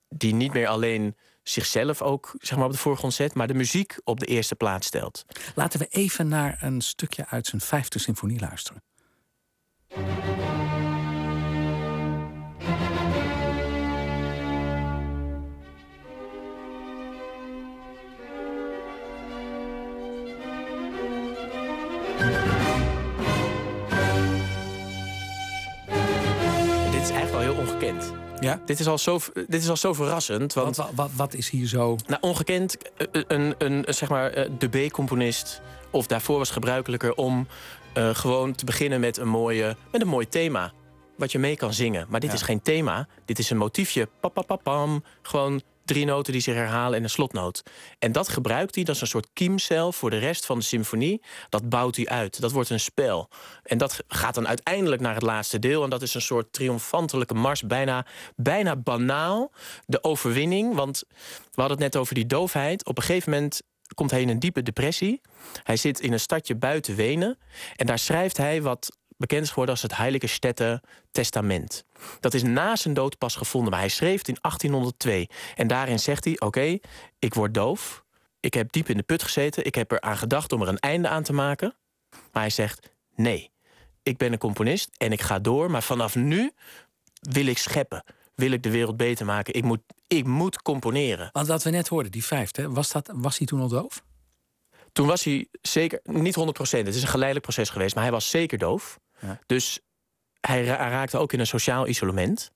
die 0.10 0.34
niet 0.34 0.54
meer 0.54 0.68
alleen 0.68 1.16
zichzelf 1.44 2.02
ook 2.02 2.36
zeg 2.40 2.58
maar, 2.58 2.66
op 2.66 2.72
de 2.72 2.78
voorgrond 2.78 3.14
zet... 3.14 3.34
maar 3.34 3.48
de 3.48 3.54
muziek 3.54 3.96
op 4.04 4.20
de 4.20 4.26
eerste 4.26 4.56
plaats 4.56 4.88
stelt. 4.88 5.26
Laten 5.56 5.80
we 5.80 5.88
even 5.90 6.28
naar 6.28 6.58
een 6.62 6.82
stukje 6.82 7.26
uit 7.28 7.48
zijn 7.48 7.62
vijfde 7.62 8.00
symfonie 8.00 8.40
luisteren. 8.40 8.84
Ongekend. 27.80 28.14
Ja? 28.40 28.62
Dit 28.66 28.80
is 28.80 28.88
al 28.88 28.98
zo, 28.98 29.20
dit 29.34 29.62
is 29.62 29.70
al 29.70 29.78
zo 29.78 29.94
verrassend. 29.94 30.54
Want, 30.54 30.76
wat, 30.76 30.90
wat, 30.96 31.10
wat 31.16 31.34
is 31.34 31.50
hier 31.50 31.68
zo... 31.68 31.96
Nou, 32.08 32.22
ongekend, 32.22 32.78
een, 33.12 33.26
een, 33.28 33.56
een 33.58 33.94
zeg 33.94 34.10
maar, 34.10 34.48
de 34.58 34.68
B-componist... 34.68 35.62
of 35.90 36.08
daarvoor 36.08 36.38
was 36.38 36.50
gebruikelijker 36.50 37.16
om 37.16 37.48
uh, 37.98 38.10
gewoon 38.16 38.56
te 38.56 38.66
beginnen 38.66 39.00
met 39.00 39.18
een, 39.18 39.28
mooie, 39.28 39.76
met 39.92 40.02
een 40.02 40.08
mooi 40.08 40.28
thema. 40.28 40.72
Wat 41.18 41.32
je 41.32 41.40
mee 41.40 41.56
kan 41.56 41.74
zingen. 41.74 42.06
Maar 42.10 42.20
dit 42.20 42.30
Ja. 42.30 42.36
is 42.36 42.42
geen 42.42 42.62
thema. 42.62 43.08
Dit 43.26 43.40
is 43.40 43.50
een 43.50 43.58
motiefje. 43.58 44.10
Papapapam. 44.20 45.04
Gewoon 45.22 45.62
drie 45.90 46.06
noten 46.06 46.34
die 46.34 46.42
zich 46.42 46.56
herhalen 46.56 46.98
en 46.98 47.04
een 47.04 47.10
slotnoot. 47.10 47.64
En 48.00 48.12
dat 48.12 48.30
gebruikt 48.30 48.76
hij, 48.76 48.84
dat 48.84 48.96
is 48.96 49.02
een 49.02 49.08
soort 49.08 49.30
kiemcel 49.34 49.92
voor 49.92 50.10
de 50.10 50.18
rest 50.18 50.46
van 50.46 50.58
de 50.58 50.64
symfonie. 50.64 51.22
Dat 51.50 51.70
bouwt 51.70 51.96
hij 51.96 52.08
uit. 52.08 52.42
Dat 52.42 52.52
wordt 52.52 52.70
een 52.70 52.80
spel. 52.80 53.30
En 53.64 53.78
dat 53.78 54.04
gaat 54.08 54.36
dan 54.36 54.48
uiteindelijk 54.48 55.02
naar 55.02 55.14
het 55.14 55.24
laatste 55.24 55.60
deel. 55.60 55.84
En 55.84 55.90
dat 55.90 56.02
is 56.02 56.14
een 56.14 56.22
soort 56.22 56.54
triomfantelijke 56.54 57.34
mars. 57.34 57.62
Bijna, 57.62 58.06
bijna 58.36 58.76
banaal. 58.76 59.52
De 59.86 60.04
overwinning. 60.04 60.76
Want 60.76 61.04
we 61.52 61.62
hadden 61.62 61.78
het 61.78 61.94
net 61.94 62.02
over 62.02 62.16
die 62.16 62.26
doofheid. 62.26 62.86
Op 62.86 62.98
een 62.98 63.04
gegeven 63.04 63.32
moment 63.32 63.62
komt 63.94 64.12
hij 64.12 64.22
in 64.22 64.30
een 64.30 64.40
diepe 64.40 64.64
depressie. 64.64 65.22
Hij 65.64 65.78
zit 65.78 66.00
in 66.00 66.14
een 66.14 66.20
stadje 66.20 66.56
buiten 66.56 66.96
Wenen. 66.96 67.38
En 67.76 67.86
daar 67.86 68.00
schrijft 68.00 68.38
hij 68.38 68.62
wat 68.62 68.98
bekend 69.20 69.44
is 69.44 69.50
geworden 69.50 69.74
als 69.74 69.84
het 69.84 69.98
Heilige 69.98 70.28
Stette 70.28 70.82
Testament. 71.12 71.86
Dat 72.20 72.34
is 72.34 72.44
na 72.44 72.76
zijn 72.76 72.94
dood 72.94 73.18
pas 73.18 73.36
gevonden, 73.36 73.72
maar 73.72 73.80
hij 73.80 73.90
schreef 73.90 74.18
het 74.18 74.28
in 74.28 74.38
1802. 74.42 75.30
En 75.56 75.68
daarin 75.68 76.00
zegt 76.00 76.24
hij, 76.24 76.40
oké, 76.40 76.78
ik 77.20 77.34
word 77.34 77.54
doof. 77.54 78.04
Ik 78.40 78.54
heb 78.54 78.72
diep 78.72 78.90
in 78.90 78.98
de 78.98 79.04
put 79.04 79.24
gezeten. 79.24 79.66
Ik 79.66 79.76
heb 79.76 79.92
er 79.92 80.02
aan 80.02 80.18
gedacht 80.18 80.52
om 80.52 80.62
er 80.62 80.68
een 80.68 80.80
einde 80.80 81.08
aan 81.08 81.24
te 81.24 81.34
maken. 81.34 81.76
Maar 82.10 82.42
hij 82.42 82.50
zegt, 82.50 82.92
nee, 83.16 83.52
ik 84.04 84.18
ben 84.18 84.32
een 84.32 84.38
componist 84.38 84.90
en 84.98 85.12
ik 85.12 85.22
ga 85.22 85.40
door. 85.40 85.72
Maar 85.72 85.84
vanaf 85.84 86.16
nu 86.16 86.52
wil 87.22 87.46
ik 87.46 87.58
scheppen. 87.58 88.04
Wil 88.36 88.52
ik 88.52 88.64
de 88.64 88.72
wereld 88.72 88.98
beter 88.98 89.26
maken. 89.26 89.54
Ik 89.54 89.64
moet, 89.64 89.82
ik 90.08 90.26
moet 90.26 90.62
componeren. 90.62 91.30
Want 91.32 91.48
wat 91.48 91.64
we 91.64 91.70
net 91.70 91.88
hoorden, 91.88 92.12
die 92.12 92.26
vijfde, 92.26 92.70
was, 92.70 92.92
dat, 92.92 93.12
was 93.14 93.38
hij 93.38 93.48
toen 93.48 93.62
al 93.62 93.68
doof? 93.68 94.04
Toen 94.92 95.08
was 95.08 95.24
hij 95.24 95.48
zeker, 95.62 96.00
niet 96.04 96.36
100% 96.40 96.42
Het 96.70 96.88
is 96.96 97.02
een 97.02 97.08
geleidelijk 97.08 97.46
proces 97.46 97.70
geweest, 97.70 97.96
maar 97.96 98.04
hij 98.04 98.14
was 98.14 98.30
zeker 98.30 98.58
doof. 98.58 99.00
Dus 99.46 99.80
hij 100.40 100.66
ra- 100.66 100.90
raakte 100.90 101.18
ook 101.18 101.34
in 101.34 101.40
een 101.40 101.48
sociaal 101.48 101.88
isolement. 101.88 102.52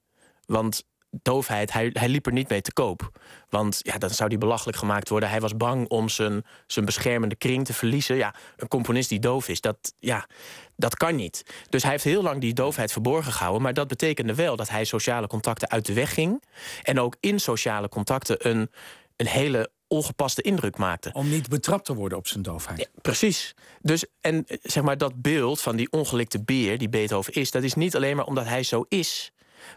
Want 0.46 0.84
doofheid, 1.22 1.74
hij, 1.74 1.90
hij 1.94 2.08
liep 2.08 2.26
er 2.26 2.32
niet 2.32 2.50
mee 2.50 2.62
te 2.62 2.74
koop. 2.74 3.12
Want 3.50 3.80
ja, 3.82 3.98
dan 3.98 4.10
zou 4.10 4.30
hij 4.30 4.38
belachelijk 4.38 4.78
gemaakt 4.78 5.10
worden. 5.10 5.30
Hij 5.30 5.40
was 5.40 5.58
bang 5.58 5.88
om 5.88 6.10
zijn, 6.10 6.46
zijn 6.68 6.86
beschermende 6.86 7.36
kring 7.36 7.66
te 7.66 7.74
verliezen. 7.74 8.16
Ja, 8.16 8.36
een 8.56 8.68
componist 8.68 9.10
die 9.10 9.20
doof 9.20 9.48
is, 9.48 9.62
dat, 9.62 9.94
ja, 10.00 10.28
dat 10.76 10.96
kan 10.96 11.16
niet. 11.16 11.44
Dus 11.70 11.82
hij 11.82 11.92
heeft 11.92 12.04
heel 12.04 12.22
lang 12.22 12.42
die 12.42 12.54
doofheid 12.54 12.92
verborgen 12.92 13.32
gehouden. 13.32 13.62
Maar 13.62 13.74
dat 13.74 13.88
betekende 13.88 14.36
wel 14.36 14.56
dat 14.56 14.70
hij 14.70 14.84
sociale 14.86 15.28
contacten 15.28 15.70
uit 15.70 15.86
de 15.86 15.94
weg 15.94 16.14
ging. 16.14 16.44
En 16.84 17.00
ook 17.00 17.16
in 17.20 17.40
sociale 17.40 17.90
contacten 17.90 18.50
een, 18.50 18.72
een 19.16 19.28
hele 19.28 19.72
ongepaste 19.94 20.42
indruk 20.42 20.78
maakte. 20.78 21.10
Om 21.14 21.30
niet 21.30 21.50
betrapt 21.50 21.86
te 21.86 21.94
worden 21.94 22.18
op 22.18 22.28
zijn 22.28 22.44
doofheid. 22.44 22.90
Precies. 23.02 23.54
Dus 23.82 24.06
en 24.22 24.44
zeg 24.48 24.84
maar 24.84 24.98
dat 24.98 25.22
beeld 25.22 25.62
van 25.62 25.76
die 25.76 25.92
ongelikte 25.92 26.44
beer 26.44 26.78
die 26.78 26.90
Beethoven 26.90 27.34
is, 27.34 27.52
dat 27.52 27.64
is 27.64 27.74
niet 27.74 27.96
alleen 27.96 28.16
maar 28.16 28.26
omdat 28.26 28.46
hij 28.46 28.64
zo 28.64 28.86
is. 28.88 29.32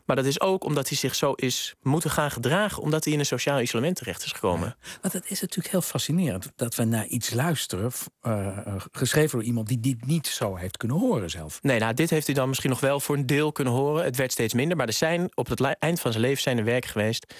Maar 0.04 0.16
dat 0.16 0.24
is 0.24 0.40
ook 0.40 0.64
omdat 0.64 0.88
hij 0.88 0.96
zich 0.96 1.14
zo 1.14 1.32
is 1.32 1.74
moeten 1.82 2.10
gaan 2.10 2.30
gedragen, 2.30 2.82
omdat 2.82 3.04
hij 3.04 3.12
in 3.12 3.18
een 3.18 3.26
sociaal 3.26 3.60
isolement 3.60 3.96
terecht 3.96 4.24
is 4.24 4.32
gekomen. 4.32 4.76
Want 5.00 5.12
het 5.12 5.30
is 5.30 5.40
natuurlijk 5.40 5.70
heel 5.70 5.80
fascinerend 5.80 6.52
dat 6.56 6.74
we 6.74 6.84
naar 6.84 7.06
iets 7.06 7.34
luisteren, 7.34 7.92
eh, 8.20 8.74
geschreven 8.92 9.38
door 9.38 9.46
iemand 9.46 9.68
die 9.68 9.80
dit 9.80 10.06
niet 10.06 10.26
zo 10.26 10.56
heeft 10.56 10.76
kunnen 10.76 10.96
horen 10.96 11.30
zelf. 11.30 11.58
Nee, 11.62 11.78
nou, 11.78 11.94
dit 11.94 12.10
heeft 12.10 12.26
hij 12.26 12.34
dan 12.34 12.48
misschien 12.48 12.70
nog 12.70 12.80
wel 12.80 13.00
voor 13.00 13.16
een 13.16 13.26
deel 13.26 13.52
kunnen 13.52 13.72
horen. 13.72 14.04
Het 14.04 14.16
werd 14.16 14.32
steeds 14.32 14.54
minder. 14.54 14.76
Maar 14.76 14.86
er 14.86 14.92
zijn 14.92 15.30
op 15.34 15.48
het 15.48 15.60
eind 15.60 16.00
van 16.00 16.12
zijn 16.12 16.24
leven 16.24 16.42
zijn 16.42 16.58
er 16.58 16.64
werken 16.64 16.90
geweest. 16.90 17.34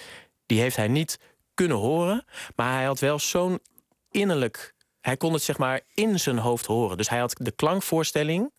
Die 0.45 0.59
heeft 0.59 0.75
hij 0.75 0.87
niet 0.87 1.17
kunnen 1.57 1.77
horen. 1.77 2.25
Maar 2.55 2.73
hij 2.73 2.85
had 2.85 2.99
wel 2.99 3.19
zo'n 3.19 3.59
innerlijk. 4.11 4.75
Hij 5.01 5.17
kon 5.17 5.33
het 5.33 5.43
zeg 5.43 5.57
maar 5.57 5.81
in 5.93 6.19
zijn 6.19 6.37
hoofd 6.37 6.65
horen. 6.65 6.97
Dus 6.97 7.09
hij 7.09 7.19
had 7.19 7.35
de 7.37 7.51
klankvoorstelling. 7.51 8.53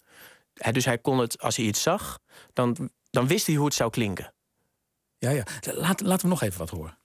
Dus 0.72 0.84
hij 0.84 0.98
kon 0.98 1.18
het, 1.18 1.40
als 1.40 1.56
hij 1.56 1.64
iets 1.64 1.82
zag, 1.82 2.18
dan, 2.52 2.90
dan 3.10 3.26
wist 3.26 3.46
hij 3.46 3.56
hoe 3.56 3.64
het 3.64 3.74
zou 3.74 3.90
klinken. 3.90 4.34
Ja, 5.18 5.30
ja. 5.30 5.44
Laat, 5.60 6.00
laten 6.00 6.24
we 6.24 6.28
nog 6.28 6.42
even 6.42 6.58
wat 6.58 6.70
horen. 6.70 6.98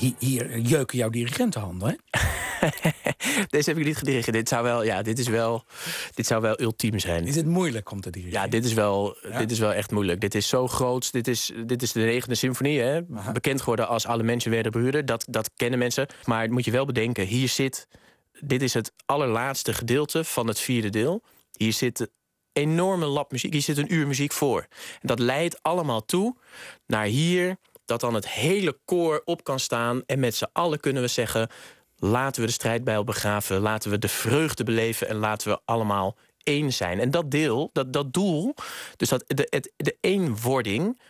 Hier, 0.00 0.14
hier 0.18 0.58
jeuken 0.58 0.98
jouw 0.98 1.08
dirigentenhanden, 1.08 1.88
hè? 1.88 1.94
Deze 3.48 3.70
heb 3.70 3.78
ik 3.78 3.84
niet 3.84 3.96
gedirigeerd. 3.96 4.34
Dit 4.34 4.48
zou 4.48 4.62
wel, 4.62 4.84
ja, 4.84 5.02
dit 5.02 5.18
is 5.18 5.28
wel, 5.28 5.64
dit 6.14 6.26
zou 6.26 6.42
wel 6.42 6.60
ultiem 6.60 6.98
zijn. 6.98 7.26
Is 7.26 7.36
het 7.36 7.46
moeilijk 7.46 7.90
om 7.90 8.00
te 8.00 8.10
dirigeren? 8.10 8.42
Ja, 8.42 8.48
dit 8.48 8.64
is 8.64 8.72
wel, 8.72 9.16
dit 9.38 9.50
is 9.50 9.58
wel 9.58 9.72
echt 9.72 9.90
moeilijk. 9.90 10.20
Dit 10.20 10.34
is 10.34 10.48
zo 10.48 10.68
groot. 10.68 11.12
Dit 11.12 11.28
is, 11.28 11.52
dit 11.66 11.82
is 11.82 11.92
de 11.92 12.00
negende 12.00 12.34
symfonie, 12.34 12.80
hè? 12.80 13.02
bekend 13.32 13.60
geworden 13.60 13.88
als 13.88 14.06
Alle 14.06 14.22
mensen 14.22 14.50
werden 14.50 14.72
broeder. 14.72 15.04
Dat, 15.04 15.24
dat 15.28 15.50
kennen 15.56 15.78
mensen. 15.78 16.06
Maar 16.24 16.52
moet 16.52 16.64
je 16.64 16.70
wel 16.70 16.84
bedenken, 16.84 17.26
hier 17.26 17.48
zit, 17.48 17.88
dit 18.40 18.62
is 18.62 18.74
het 18.74 18.92
allerlaatste 19.06 19.72
gedeelte 19.72 20.24
van 20.24 20.46
het 20.46 20.60
vierde 20.60 20.90
deel. 20.90 21.22
Hier 21.56 21.72
zit 21.72 22.00
een 22.00 22.10
enorme 22.52 23.06
lap 23.06 23.32
muziek. 23.32 23.52
Hier 23.52 23.62
zit 23.62 23.78
een 23.78 23.94
uur 23.94 24.06
muziek 24.06 24.32
voor. 24.32 24.66
En 25.00 25.08
dat 25.08 25.18
leidt 25.18 25.62
allemaal 25.62 26.04
toe 26.04 26.36
naar 26.86 27.04
hier, 27.04 27.56
dat 27.90 28.00
dan 28.00 28.14
het 28.14 28.28
hele 28.28 28.78
koor 28.84 29.22
op 29.24 29.44
kan 29.44 29.60
staan. 29.60 30.02
En 30.06 30.18
met 30.18 30.34
z'n 30.34 30.48
allen 30.52 30.80
kunnen 30.80 31.02
we 31.02 31.08
zeggen: 31.08 31.48
laten 31.96 32.40
we 32.40 32.46
de 32.46 32.52
strijdbijl 32.52 33.04
begraven, 33.04 33.60
laten 33.60 33.90
we 33.90 33.98
de 33.98 34.08
vreugde 34.08 34.64
beleven 34.64 35.08
en 35.08 35.16
laten 35.16 35.50
we 35.50 35.60
allemaal 35.64 36.16
één 36.42 36.72
zijn. 36.72 37.00
En 37.00 37.10
dat 37.10 37.30
deel, 37.30 37.70
dat, 37.72 37.92
dat 37.92 38.12
doel, 38.12 38.54
dus 38.96 39.08
dat, 39.08 39.24
de, 39.26 39.46
het, 39.50 39.72
de 39.76 39.96
eenwording, 40.00 41.00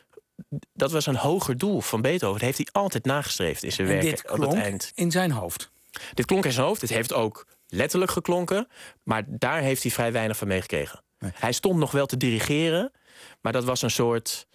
dat 0.72 0.92
was 0.92 1.06
een 1.06 1.16
hoger 1.16 1.58
doel 1.58 1.80
van 1.80 2.00
Beethoven. 2.02 2.38
Dat 2.38 2.56
heeft 2.56 2.72
hij 2.72 2.82
altijd 2.82 3.04
nagestreefd 3.04 3.62
in 3.62 3.72
zijn 3.72 3.86
En 3.86 3.92
werken 3.92 4.10
dit 4.10 4.30
op 4.30 4.38
het 4.38 4.48
klonk 4.48 4.62
eind. 4.62 4.92
in 4.94 5.10
zijn 5.10 5.30
hoofd. 5.30 5.70
Dit 6.14 6.26
klonk 6.26 6.44
in 6.44 6.52
zijn 6.52 6.66
hoofd. 6.66 6.80
Dit 6.80 6.90
heeft 6.90 7.12
ook 7.12 7.46
letterlijk 7.66 8.10
geklonken. 8.10 8.68
Maar 9.02 9.22
daar 9.26 9.60
heeft 9.60 9.82
hij 9.82 9.92
vrij 9.92 10.12
weinig 10.12 10.36
van 10.36 10.48
meegekregen. 10.48 11.02
Hij 11.18 11.52
stond 11.52 11.78
nog 11.78 11.90
wel 11.90 12.06
te 12.06 12.16
dirigeren. 12.16 12.92
Maar 13.40 13.52
dat 13.52 13.64
was 13.64 13.82
een 13.82 13.90
soort. 13.90 14.46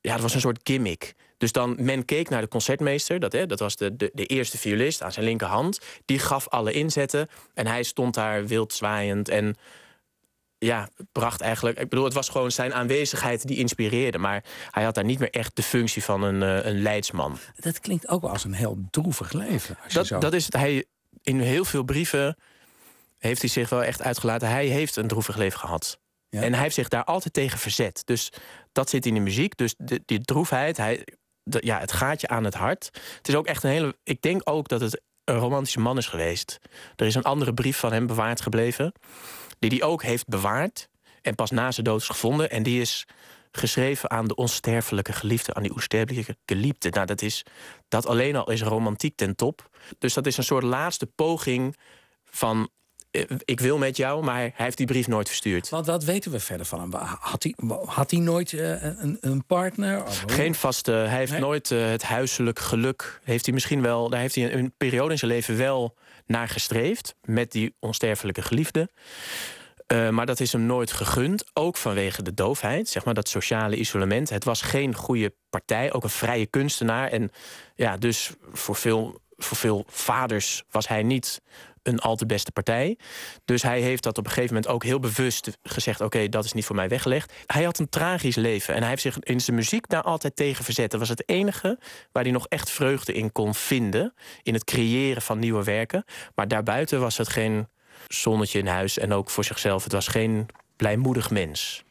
Ja, 0.00 0.12
dat 0.12 0.22
was 0.22 0.34
een 0.34 0.40
soort 0.40 0.60
gimmick. 0.62 1.14
Dus 1.36 1.52
dan, 1.52 1.76
men 1.78 2.04
keek 2.04 2.28
naar 2.28 2.40
de 2.40 2.48
concertmeester. 2.48 3.20
Dat, 3.20 3.32
hè, 3.32 3.46
dat 3.46 3.60
was 3.60 3.76
de, 3.76 3.96
de, 3.96 4.10
de 4.14 4.26
eerste 4.26 4.58
violist 4.58 5.02
aan 5.02 5.12
zijn 5.12 5.24
linkerhand. 5.24 5.78
Die 6.04 6.18
gaf 6.18 6.48
alle 6.48 6.72
inzetten. 6.72 7.28
En 7.54 7.66
hij 7.66 7.82
stond 7.82 8.14
daar 8.14 8.46
wild 8.46 8.72
zwaaiend. 8.72 9.28
En 9.28 9.56
ja, 10.58 10.88
bracht 11.12 11.40
eigenlijk. 11.40 11.78
Ik 11.78 11.88
bedoel, 11.88 12.04
het 12.04 12.14
was 12.14 12.28
gewoon 12.28 12.50
zijn 12.50 12.74
aanwezigheid 12.74 13.46
die 13.46 13.56
inspireerde. 13.56 14.18
Maar 14.18 14.44
hij 14.70 14.84
had 14.84 14.94
daar 14.94 15.04
niet 15.04 15.18
meer 15.18 15.30
echt 15.30 15.56
de 15.56 15.62
functie 15.62 16.04
van 16.04 16.22
een, 16.22 16.42
eh, 16.42 16.70
een 16.70 16.82
leidsman. 16.82 17.38
Dat 17.56 17.80
klinkt 17.80 18.08
ook 18.08 18.20
wel 18.20 18.30
als 18.30 18.44
een 18.44 18.52
heel 18.52 18.78
droevig 18.90 19.32
leven. 19.32 19.76
Als 19.82 19.92
je 19.92 19.98
Dat, 19.98 20.06
zo... 20.06 20.18
dat 20.18 20.32
is 20.32 20.44
het. 20.44 20.54
Hij, 20.54 20.84
in 21.22 21.40
heel 21.40 21.64
veel 21.64 21.82
brieven 21.82 22.36
heeft 23.18 23.40
hij 23.40 23.50
zich 23.50 23.68
wel 23.68 23.84
echt 23.84 24.02
uitgelaten. 24.02 24.48
Hij 24.48 24.66
heeft 24.66 24.96
een 24.96 25.06
droevig 25.08 25.36
leven 25.36 25.58
gehad. 25.58 25.98
Ja. 26.28 26.42
En 26.42 26.52
hij 26.52 26.62
heeft 26.62 26.74
zich 26.74 26.88
daar 26.88 27.04
altijd 27.04 27.34
tegen 27.34 27.58
verzet. 27.58 28.02
Dus 28.04 28.32
dat 28.72 28.90
zit 28.90 29.06
in 29.06 29.14
de 29.14 29.20
muziek. 29.20 29.56
Dus 29.56 29.74
de, 29.78 30.02
die 30.04 30.20
droefheid, 30.20 30.76
hij, 30.76 31.06
ja, 31.48 31.78
het 31.78 31.92
gaat 31.92 32.20
je 32.20 32.28
aan 32.28 32.44
het 32.44 32.54
hart. 32.54 32.90
Het 33.16 33.28
is 33.28 33.34
ook 33.34 33.46
echt 33.46 33.62
een 33.62 33.70
hele. 33.70 33.96
Ik 34.02 34.22
denk 34.22 34.40
ook 34.44 34.68
dat 34.68 34.80
het 34.80 35.02
een 35.24 35.38
romantische 35.38 35.80
man 35.80 35.98
is 35.98 36.06
geweest. 36.06 36.58
Er 36.96 37.06
is 37.06 37.14
een 37.14 37.22
andere 37.22 37.54
brief 37.54 37.78
van 37.78 37.92
hem 37.92 38.06
bewaard 38.06 38.40
gebleven. 38.40 38.92
Die 39.58 39.70
hij 39.70 39.82
ook 39.82 40.02
heeft 40.02 40.26
bewaard. 40.26 40.88
En 41.22 41.34
pas 41.34 41.50
na 41.50 41.70
zijn 41.70 41.86
dood 41.86 42.00
is 42.00 42.06
gevonden. 42.06 42.50
En 42.50 42.62
die 42.62 42.80
is 42.80 43.06
geschreven 43.52 44.10
aan 44.10 44.26
de 44.26 44.34
onsterfelijke 44.34 45.12
geliefde. 45.12 45.54
Aan 45.54 45.62
die 45.62 45.72
onsterfelijke 45.72 46.36
geliefde. 46.46 46.90
Nou, 46.90 47.06
dat, 47.06 47.22
is, 47.22 47.42
dat 47.88 48.06
alleen 48.06 48.36
al 48.36 48.50
is 48.50 48.62
romantiek 48.62 49.16
ten 49.16 49.36
top. 49.36 49.70
Dus 49.98 50.14
dat 50.14 50.26
is 50.26 50.36
een 50.36 50.44
soort 50.44 50.64
laatste 50.64 51.06
poging 51.06 51.76
van. 52.24 52.68
Eh, 53.16 53.36
Ik 53.44 53.60
wil 53.60 53.78
met 53.78 53.96
jou, 53.96 54.24
maar 54.24 54.36
hij 54.36 54.52
heeft 54.54 54.76
die 54.76 54.86
brief 54.86 55.06
nooit 55.06 55.28
verstuurd. 55.28 55.68
Want 55.68 55.86
wat 55.86 56.04
weten 56.04 56.30
we 56.30 56.40
verder 56.40 56.66
van 56.66 56.80
hem? 56.80 56.92
Had 57.20 57.42
hij, 57.42 57.54
had 57.86 58.10
hij 58.10 58.20
nooit 58.20 58.52
eh, 58.52 58.82
een, 58.82 59.16
een 59.20 59.44
partner? 59.46 60.04
Of? 60.04 60.22
Geen 60.26 60.54
vaste. 60.54 60.92
Hij 60.92 61.18
heeft 61.18 61.32
Nee. 61.32 61.40
nooit 61.40 61.70
eh, 61.70 61.88
het 61.88 62.02
huiselijk 62.02 62.58
geluk. 62.58 63.20
Heeft 63.24 63.44
hij 63.44 63.54
misschien 63.54 63.82
wel. 63.82 64.08
Daar 64.08 64.20
heeft 64.20 64.34
hij 64.34 64.44
een, 64.52 64.58
een 64.58 64.74
periode 64.76 65.10
in 65.10 65.18
zijn 65.18 65.30
leven 65.30 65.56
wel 65.56 65.96
naar 66.26 66.48
gestreefd. 66.48 67.14
Met 67.22 67.52
die 67.52 67.74
onsterfelijke 67.80 68.42
geliefde. 68.42 68.88
Maar 70.10 70.26
dat 70.26 70.40
is 70.40 70.52
hem 70.52 70.66
nooit 70.66 70.92
gegund. 70.92 71.44
Ook 71.52 71.76
vanwege 71.76 72.22
de 72.22 72.34
doofheid, 72.34 72.88
zeg 72.88 73.04
maar, 73.04 73.14
dat 73.14 73.28
sociale 73.28 73.76
isolement. 73.76 74.28
Het 74.30 74.44
was 74.44 74.62
geen 74.62 74.94
goede 74.94 75.34
partij, 75.50 75.92
ook 75.92 76.02
een 76.02 76.10
vrije 76.10 76.46
kunstenaar. 76.46 77.08
En 77.10 77.30
ja, 77.74 77.96
dus 77.96 78.30
voor 78.52 78.74
veel, 78.76 79.20
voor 79.36 79.56
veel 79.56 79.84
vaders 79.88 80.62
was 80.70 80.88
hij 80.88 81.02
niet 81.02 81.40
een 81.86 81.98
al 81.98 82.16
te 82.16 82.26
beste 82.26 82.52
partij. 82.52 82.98
Dus 83.44 83.62
hij 83.62 83.80
heeft 83.80 84.02
dat 84.02 84.18
op 84.18 84.24
een 84.24 84.30
gegeven 84.30 84.54
moment 84.54 84.72
ook 84.72 84.84
heel 84.84 85.00
bewust 85.00 85.58
gezegd: 85.62 86.00
Oké, 86.00 86.28
dat 86.28 86.44
is 86.44 86.52
niet 86.52 86.64
voor 86.64 86.76
mij 86.76 86.88
weggelegd. 86.88 87.32
Hij 87.46 87.64
had 87.64 87.78
een 87.78 87.88
tragisch 87.88 88.36
leven 88.36 88.74
en 88.74 88.80
hij 88.80 88.90
heeft 88.90 89.02
zich 89.02 89.18
in 89.18 89.40
zijn 89.40 89.56
muziek 89.56 89.88
daar 89.88 90.02
altijd 90.02 90.36
tegen 90.36 90.64
verzet. 90.64 90.90
Dat 90.90 91.00
was 91.00 91.08
het 91.08 91.28
enige 91.28 91.78
waar 92.12 92.22
hij 92.22 92.32
nog 92.32 92.46
echt 92.48 92.70
vreugde 92.70 93.12
in 93.12 93.32
kon 93.32 93.54
vinden. 93.54 94.14
In 94.42 94.54
het 94.54 94.64
creëren 94.64 95.22
van 95.22 95.38
nieuwe 95.38 95.64
werken. 95.64 96.04
Maar 96.34 96.48
daarbuiten 96.48 97.00
was 97.00 97.16
het 97.16 97.28
geen 97.28 97.68
zonnetje 98.06 98.58
in 98.58 98.66
huis 98.66 98.98
en 98.98 99.12
ook 99.12 99.30
voor 99.30 99.44
zichzelf. 99.44 99.84
Het 99.84 99.92
was 99.92 100.08
geen 100.08 100.46
blijmoedig 100.76 101.30
mens. 101.30 101.84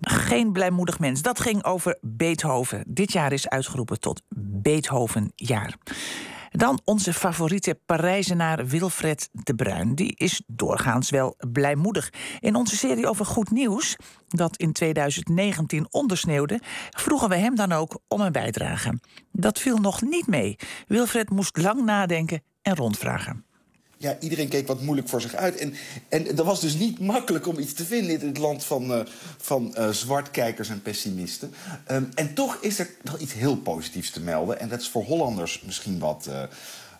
Geen 0.00 0.52
blijmoedig 0.52 0.98
mens. 0.98 1.22
Dat 1.22 1.40
ging 1.40 1.64
over 1.64 1.98
Beethoven. 2.00 2.84
Dit 2.86 3.12
jaar 3.12 3.32
is 3.32 3.48
uitgeroepen 3.48 4.00
tot 4.00 4.22
Beethovenjaar. 4.62 5.74
Dan 6.52 6.80
onze 6.84 7.12
favoriete 7.12 7.80
Parijzenaar 7.86 8.66
Wilfred 8.66 9.28
de 9.32 9.54
Bruin. 9.54 9.94
Die 9.94 10.14
is 10.16 10.42
doorgaans 10.46 11.10
wel 11.10 11.36
blijmoedig. 11.50 12.12
In 12.40 12.54
onze 12.54 12.76
serie 12.76 13.08
over 13.08 13.26
goed 13.26 13.50
nieuws, 13.50 13.96
dat 14.28 14.56
in 14.56 14.72
2019 14.72 15.86
ondersneeuwde, 15.90 16.60
vroegen 16.90 17.28
we 17.28 17.36
hem 17.36 17.54
dan 17.54 17.72
ook 17.72 17.98
om 18.08 18.20
een 18.20 18.32
bijdrage. 18.32 19.00
Dat 19.30 19.58
viel 19.58 19.76
nog 19.76 20.02
niet 20.02 20.26
mee. 20.26 20.56
Wilfred 20.86 21.30
moest 21.30 21.56
lang 21.56 21.84
nadenken 21.84 22.42
en 22.62 22.76
rondvragen. 22.76 23.44
Ja, 24.02 24.16
iedereen 24.20 24.48
keek 24.48 24.66
wat 24.66 24.80
moeilijk 24.80 25.08
voor 25.08 25.20
zich 25.20 25.34
uit. 25.34 25.56
En, 25.56 25.74
en 26.08 26.34
dat 26.34 26.46
was 26.46 26.60
dus 26.60 26.74
niet 26.74 26.98
makkelijk 26.98 27.46
om 27.46 27.58
iets 27.58 27.72
te 27.72 27.84
vinden 27.84 28.20
in 28.20 28.26
het 28.26 28.38
land 28.38 28.64
van, 28.64 28.92
eh, 28.92 29.00
van 29.38 29.74
eh, 29.74 29.88
zwartkijkers 29.88 30.68
en 30.68 30.82
pessimisten. 30.82 31.54
Ehm, 31.86 32.04
en 32.14 32.34
toch 32.34 32.58
is 32.60 32.78
er 32.78 32.90
nog 33.02 33.18
iets 33.18 33.32
heel 33.32 33.56
positiefs 33.56 34.10
te 34.10 34.20
melden. 34.20 34.60
En 34.60 34.68
dat 34.68 34.80
is 34.80 34.88
voor 34.88 35.04
Hollanders 35.04 35.62
misschien 35.64 35.98
wat 35.98 36.26
eh, 36.26 36.42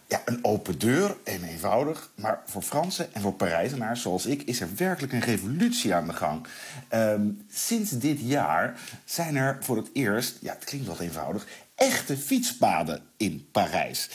ja, 0.09 0.23
een 0.25 0.45
open 0.45 0.79
deur 0.79 1.17
en 1.25 1.45
eenvoudig. 1.45 2.11
Maar 2.15 2.43
voor 2.47 2.63
Fransen 2.63 3.15
en 3.15 3.21
voor 3.21 3.35
Parijzenaars 3.35 4.03
zoals 4.03 4.27
ik 4.27 4.43
is 4.43 4.61
er 4.61 4.69
werkelijk 4.77 5.13
een 5.13 5.21
revolutie 5.21 5.95
aan 5.95 6.07
de 6.07 6.13
gang. 6.13 6.47
Ehm, 6.89 7.27
sinds 7.53 7.91
dit 7.91 8.19
jaar 8.21 8.81
zijn 9.05 9.37
er 9.37 9.59
voor 9.61 9.77
het 9.77 9.91
eerst, 9.93 10.37
ja, 10.41 10.53
het 10.53 10.65
klinkt 10.65 10.87
wat 10.87 11.01
eenvoudig, 11.01 11.47
echte 11.75 12.17
fietspaden 12.17 13.03
in 13.17 13.49
Parijs. 13.53 14.09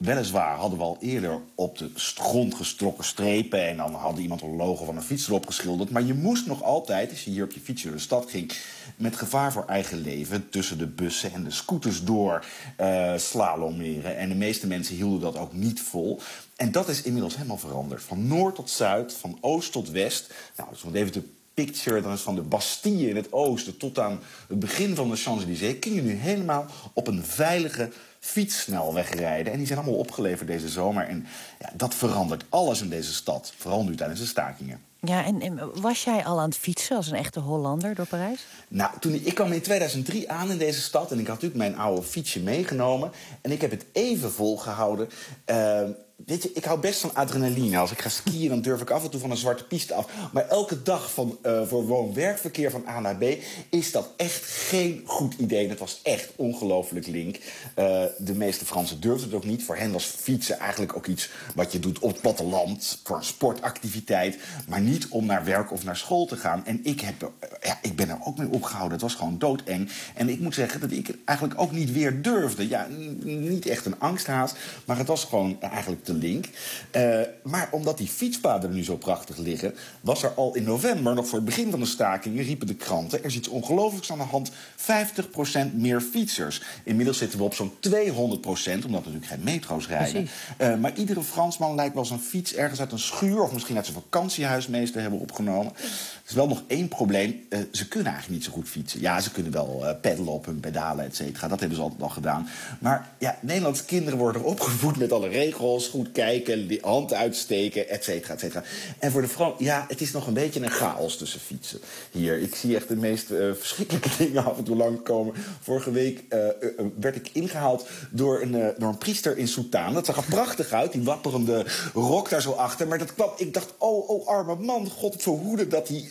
Weliswaar 0.00 0.56
hadden 0.56 0.78
we 0.78 0.84
al 0.84 0.96
eerder 1.00 1.40
op 1.54 1.78
de 1.78 1.90
grond 1.94 2.54
gestrokken 2.54 3.04
strepen... 3.04 3.68
en 3.68 3.76
dan 3.76 3.94
had 3.94 4.18
iemand 4.18 4.42
een 4.42 4.56
logo 4.56 4.84
van 4.84 4.96
een 4.96 5.02
fiets 5.02 5.28
erop 5.28 5.46
geschilderd. 5.46 5.90
Maar 5.90 6.02
je 6.02 6.14
moest 6.14 6.46
nog 6.46 6.62
altijd, 6.62 7.10
als 7.10 7.24
je 7.24 7.30
hier 7.30 7.44
op 7.44 7.52
je 7.52 7.60
fiets 7.60 7.82
door 7.82 7.92
de 7.92 7.98
stad 7.98 8.30
ging... 8.30 8.52
met 8.96 9.16
gevaar 9.16 9.52
voor 9.52 9.66
eigen 9.66 10.00
leven 10.00 10.48
tussen 10.50 10.78
de 10.78 10.86
bussen 10.86 11.32
en 11.32 11.44
de 11.44 11.50
scooters 11.50 12.04
door 12.04 12.44
uh, 12.80 13.16
slalomeren. 13.16 14.16
En 14.16 14.28
de 14.28 14.34
meeste 14.34 14.66
mensen 14.66 14.96
hielden 14.96 15.20
dat 15.20 15.36
ook 15.36 15.52
niet 15.52 15.80
vol. 15.80 16.20
En 16.56 16.72
dat 16.72 16.88
is 16.88 17.02
inmiddels 17.02 17.36
helemaal 17.36 17.58
veranderd. 17.58 18.02
Van 18.02 18.26
noord 18.26 18.54
tot 18.54 18.70
zuid, 18.70 19.12
van 19.12 19.38
oost 19.40 19.72
tot 19.72 19.90
west. 19.90 20.32
Nou, 20.56 20.68
dus 20.70 20.84
even 20.92 21.12
de 21.12 21.28
picture, 21.54 22.00
dan 22.00 22.12
is 22.12 22.20
van 22.20 22.34
de 22.34 22.42
Bastille 22.42 23.08
in 23.08 23.16
het 23.16 23.32
oosten 23.32 23.76
tot 23.76 23.98
aan 23.98 24.20
het 24.48 24.58
begin 24.58 24.94
van 24.94 25.10
de 25.10 25.16
Champs-Élysées, 25.16 25.78
kun 25.78 25.94
je 25.94 26.02
nu 26.02 26.12
helemaal 26.12 26.66
op 26.92 27.06
een 27.06 27.24
veilige 27.24 27.90
fietssnelweg 28.20 29.14
rijden. 29.14 29.52
En 29.52 29.58
die 29.58 29.66
zijn 29.66 29.78
allemaal 29.78 29.98
opgeleverd 29.98 30.48
deze 30.48 30.68
zomer. 30.68 31.06
En 31.06 31.26
ja, 31.58 31.70
dat 31.74 31.94
verandert 31.94 32.44
alles 32.48 32.80
in 32.80 32.88
deze 32.88 33.12
stad, 33.12 33.52
vooral 33.56 33.84
nu 33.84 33.96
tijdens 33.96 34.20
de 34.20 34.26
stakingen. 34.26 34.80
Ja, 35.02 35.24
en, 35.24 35.80
was 35.80 36.04
jij 36.04 36.24
al 36.24 36.40
aan 36.40 36.48
het 36.48 36.58
fietsen 36.58 36.96
als 36.96 37.10
een 37.10 37.16
echte 37.16 37.40
Hollander 37.40 37.94
door 37.94 38.06
Parijs? 38.06 38.46
Nou, 38.68 38.90
toen 39.00 39.14
ik, 39.14 39.24
ik 39.24 39.34
kwam 39.34 39.52
in 39.52 39.62
2003 39.62 40.30
aan 40.30 40.50
in 40.50 40.58
deze 40.58 40.80
stad 40.80 41.12
en 41.12 41.18
ik 41.18 41.26
had 41.26 41.42
natuurlijk 41.42 41.60
mijn 41.60 41.76
oude 41.76 42.02
fietsje 42.02 42.40
meegenomen. 42.40 43.10
En 43.40 43.50
ik 43.50 43.60
heb 43.60 43.70
het 43.70 43.84
even 43.92 44.32
volgehouden. 44.32 45.08
Uh, 45.46 45.80
Weet 46.26 46.42
je, 46.42 46.50
ik 46.54 46.64
hou 46.64 46.80
best 46.80 47.00
van 47.00 47.14
adrenaline. 47.14 47.78
Als 47.78 47.92
ik 47.92 48.00
ga 48.00 48.08
skiën, 48.08 48.48
dan 48.48 48.62
durf 48.62 48.80
ik 48.80 48.90
af 48.90 49.04
en 49.04 49.10
toe 49.10 49.20
van 49.20 49.30
een 49.30 49.36
zwarte 49.36 49.64
piste 49.64 49.94
af. 49.94 50.10
Maar 50.32 50.48
elke 50.48 50.82
dag 50.82 51.12
van, 51.12 51.38
uh, 51.46 51.66
voor 51.66 51.86
woon-werkverkeer 51.86 52.70
van 52.70 52.84
A 52.88 53.00
naar 53.00 53.16
B 53.16 53.24
is 53.70 53.92
dat 53.92 54.08
echt 54.16 54.44
geen 54.44 55.02
goed 55.06 55.34
idee. 55.34 55.68
Dat 55.68 55.78
was 55.78 56.00
echt 56.02 56.30
ongelooflijk 56.36 57.06
link. 57.06 57.36
Uh, 57.36 58.02
de 58.18 58.34
meeste 58.34 58.64
Fransen 58.64 59.00
durfden 59.00 59.26
het 59.26 59.36
ook 59.36 59.44
niet. 59.44 59.64
Voor 59.64 59.76
hen 59.76 59.92
was 59.92 60.04
fietsen 60.04 60.58
eigenlijk 60.58 60.96
ook 60.96 61.06
iets 61.06 61.30
wat 61.54 61.72
je 61.72 61.78
doet 61.78 61.98
op 61.98 62.10
het 62.10 62.20
platteland. 62.20 63.00
Voor 63.04 63.16
een 63.16 63.24
sportactiviteit. 63.24 64.38
Maar 64.68 64.80
niet 64.80 65.08
om 65.08 65.26
naar 65.26 65.44
werk 65.44 65.72
of 65.72 65.84
naar 65.84 65.96
school 65.96 66.26
te 66.26 66.36
gaan. 66.36 66.66
En 66.66 66.80
ik, 66.82 67.00
heb, 67.00 67.22
uh, 67.22 67.28
ja, 67.62 67.78
ik 67.82 67.96
ben 67.96 68.08
er 68.08 68.18
ook 68.24 68.38
mee 68.38 68.50
opgehouden. 68.50 68.92
Het 68.92 69.02
was 69.02 69.14
gewoon 69.14 69.38
doodeng. 69.38 69.90
En 70.14 70.28
ik 70.28 70.40
moet 70.40 70.54
zeggen 70.54 70.80
dat 70.80 70.90
ik 70.90 71.06
het 71.06 71.16
eigenlijk 71.24 71.60
ook 71.60 71.72
niet 71.72 71.92
weer 71.92 72.22
durfde. 72.22 72.68
Ja, 72.68 72.86
niet 73.22 73.66
echt 73.66 73.86
een 73.86 74.00
angsthaas. 74.00 74.52
Maar 74.84 74.98
het 74.98 75.06
was 75.06 75.24
gewoon 75.24 75.60
eigenlijk 75.60 76.04
link. 76.14 76.48
Uh, 76.96 77.20
maar 77.42 77.68
omdat 77.70 77.98
die 77.98 78.08
fietspaden 78.08 78.70
er 78.70 78.76
nu 78.76 78.84
zo 78.84 78.96
prachtig 78.96 79.36
liggen, 79.36 79.74
was 80.00 80.22
er 80.22 80.30
al 80.30 80.54
in 80.54 80.62
november, 80.62 81.14
nog 81.14 81.26
voor 81.26 81.38
het 81.38 81.46
begin 81.46 81.70
van 81.70 81.80
de 81.80 81.86
stakingen, 81.86 82.44
riepen 82.44 82.66
de 82.66 82.74
kranten: 82.74 83.18
er 83.18 83.24
is 83.24 83.36
iets 83.36 83.48
ongelooflijks 83.48 84.12
aan 84.12 84.18
de 84.18 84.24
hand. 84.24 84.50
50% 84.50 85.72
meer 85.72 86.00
fietsers. 86.00 86.62
Inmiddels 86.84 87.18
zitten 87.18 87.38
we 87.38 87.44
op 87.44 87.54
zo'n 87.54 87.72
200%, 87.72 87.74
omdat 87.84 88.66
er 88.66 88.90
natuurlijk 88.90 89.26
geen 89.26 89.42
metro's 89.42 89.88
rijden. 89.88 90.28
Uh, 90.60 90.76
maar 90.76 90.96
iedere 90.96 91.22
Fransman 91.22 91.74
lijkt 91.74 91.94
wel 91.94 92.04
zijn 92.04 92.20
fiets 92.20 92.54
ergens 92.54 92.80
uit 92.80 92.92
een 92.92 92.98
schuur 92.98 93.42
of 93.42 93.52
misschien 93.52 93.76
uit 93.76 93.86
zijn 93.86 93.98
vakantiehuis 94.02 94.64
te 94.64 94.98
hebben 94.98 95.20
opgenomen. 95.20 95.72
Er 95.74 95.82
is 96.26 96.34
wel 96.34 96.48
nog 96.48 96.62
één 96.66 96.88
probleem. 96.88 97.40
Uh, 97.48 97.58
ze 97.72 97.88
kunnen 97.88 98.12
eigenlijk 98.12 98.40
niet 98.40 98.50
zo 98.50 98.52
goed 98.52 98.68
fietsen. 98.68 99.00
Ja, 99.00 99.20
ze 99.20 99.30
kunnen 99.30 99.52
wel 99.52 99.98
peddelen 100.00 100.32
op 100.32 100.46
hun 100.46 100.60
pedalen, 100.60 101.04
et 101.04 101.16
cetera. 101.16 101.48
Dat 101.48 101.60
hebben 101.60 101.76
ze 101.76 101.82
altijd 101.82 102.02
al 102.02 102.08
gedaan. 102.08 102.48
Maar 102.78 103.08
ja, 103.18 103.38
Nederlandse 103.40 103.84
kinderen 103.84 104.18
worden 104.18 104.44
opgevoed 104.44 104.96
met 104.96 105.12
alle 105.12 105.28
regels 105.28 105.88
goed 106.00 106.12
kijken, 106.12 106.78
hand 106.80 107.12
uitsteken, 107.12 107.88
et 107.88 108.04
cetera, 108.04 108.34
et 108.34 108.40
cetera. 108.40 108.62
En 108.98 109.10
voor 109.10 109.20
de 109.20 109.28
vrouw, 109.28 109.54
ja, 109.58 109.84
het 109.88 110.00
is 110.00 110.12
nog 110.12 110.26
een 110.26 110.34
beetje 110.34 110.60
een 110.60 110.70
chaos 110.70 111.16
tussen 111.16 111.40
fietsen 111.40 111.80
hier. 112.10 112.38
Ik 112.38 112.54
zie 112.54 112.76
echt 112.76 112.88
de 112.88 112.96
meest 112.96 113.30
uh, 113.30 113.54
verschrikkelijke 113.54 114.08
dingen 114.18 114.44
af 114.44 114.58
en 114.58 114.64
toe 114.64 114.76
langkomen. 114.76 115.34
Vorige 115.60 115.90
week 115.90 116.24
uh, 116.28 116.38
uh, 116.38 116.86
werd 117.00 117.16
ik 117.16 117.30
ingehaald 117.32 117.88
door 118.10 118.40
een, 118.40 118.74
door 118.78 118.88
een 118.88 118.98
priester 118.98 119.38
in 119.38 119.48
Soutane. 119.48 119.94
Dat 119.94 120.06
zag 120.06 120.16
er 120.16 120.24
prachtig 120.24 120.72
uit, 120.72 120.92
die 120.92 121.02
wapperende 121.02 121.66
rok 121.94 122.28
daar 122.28 122.42
zo 122.42 122.50
achter. 122.50 122.88
Maar 122.88 122.98
dat 122.98 123.14
kwam, 123.14 123.30
ik 123.36 123.54
dacht, 123.54 123.74
oh, 123.78 124.08
oh, 124.08 124.28
arme 124.28 124.56
man, 124.56 124.90
god 124.90 125.22
verhoede 125.22 125.68
dat 125.68 125.86
die 125.86 126.10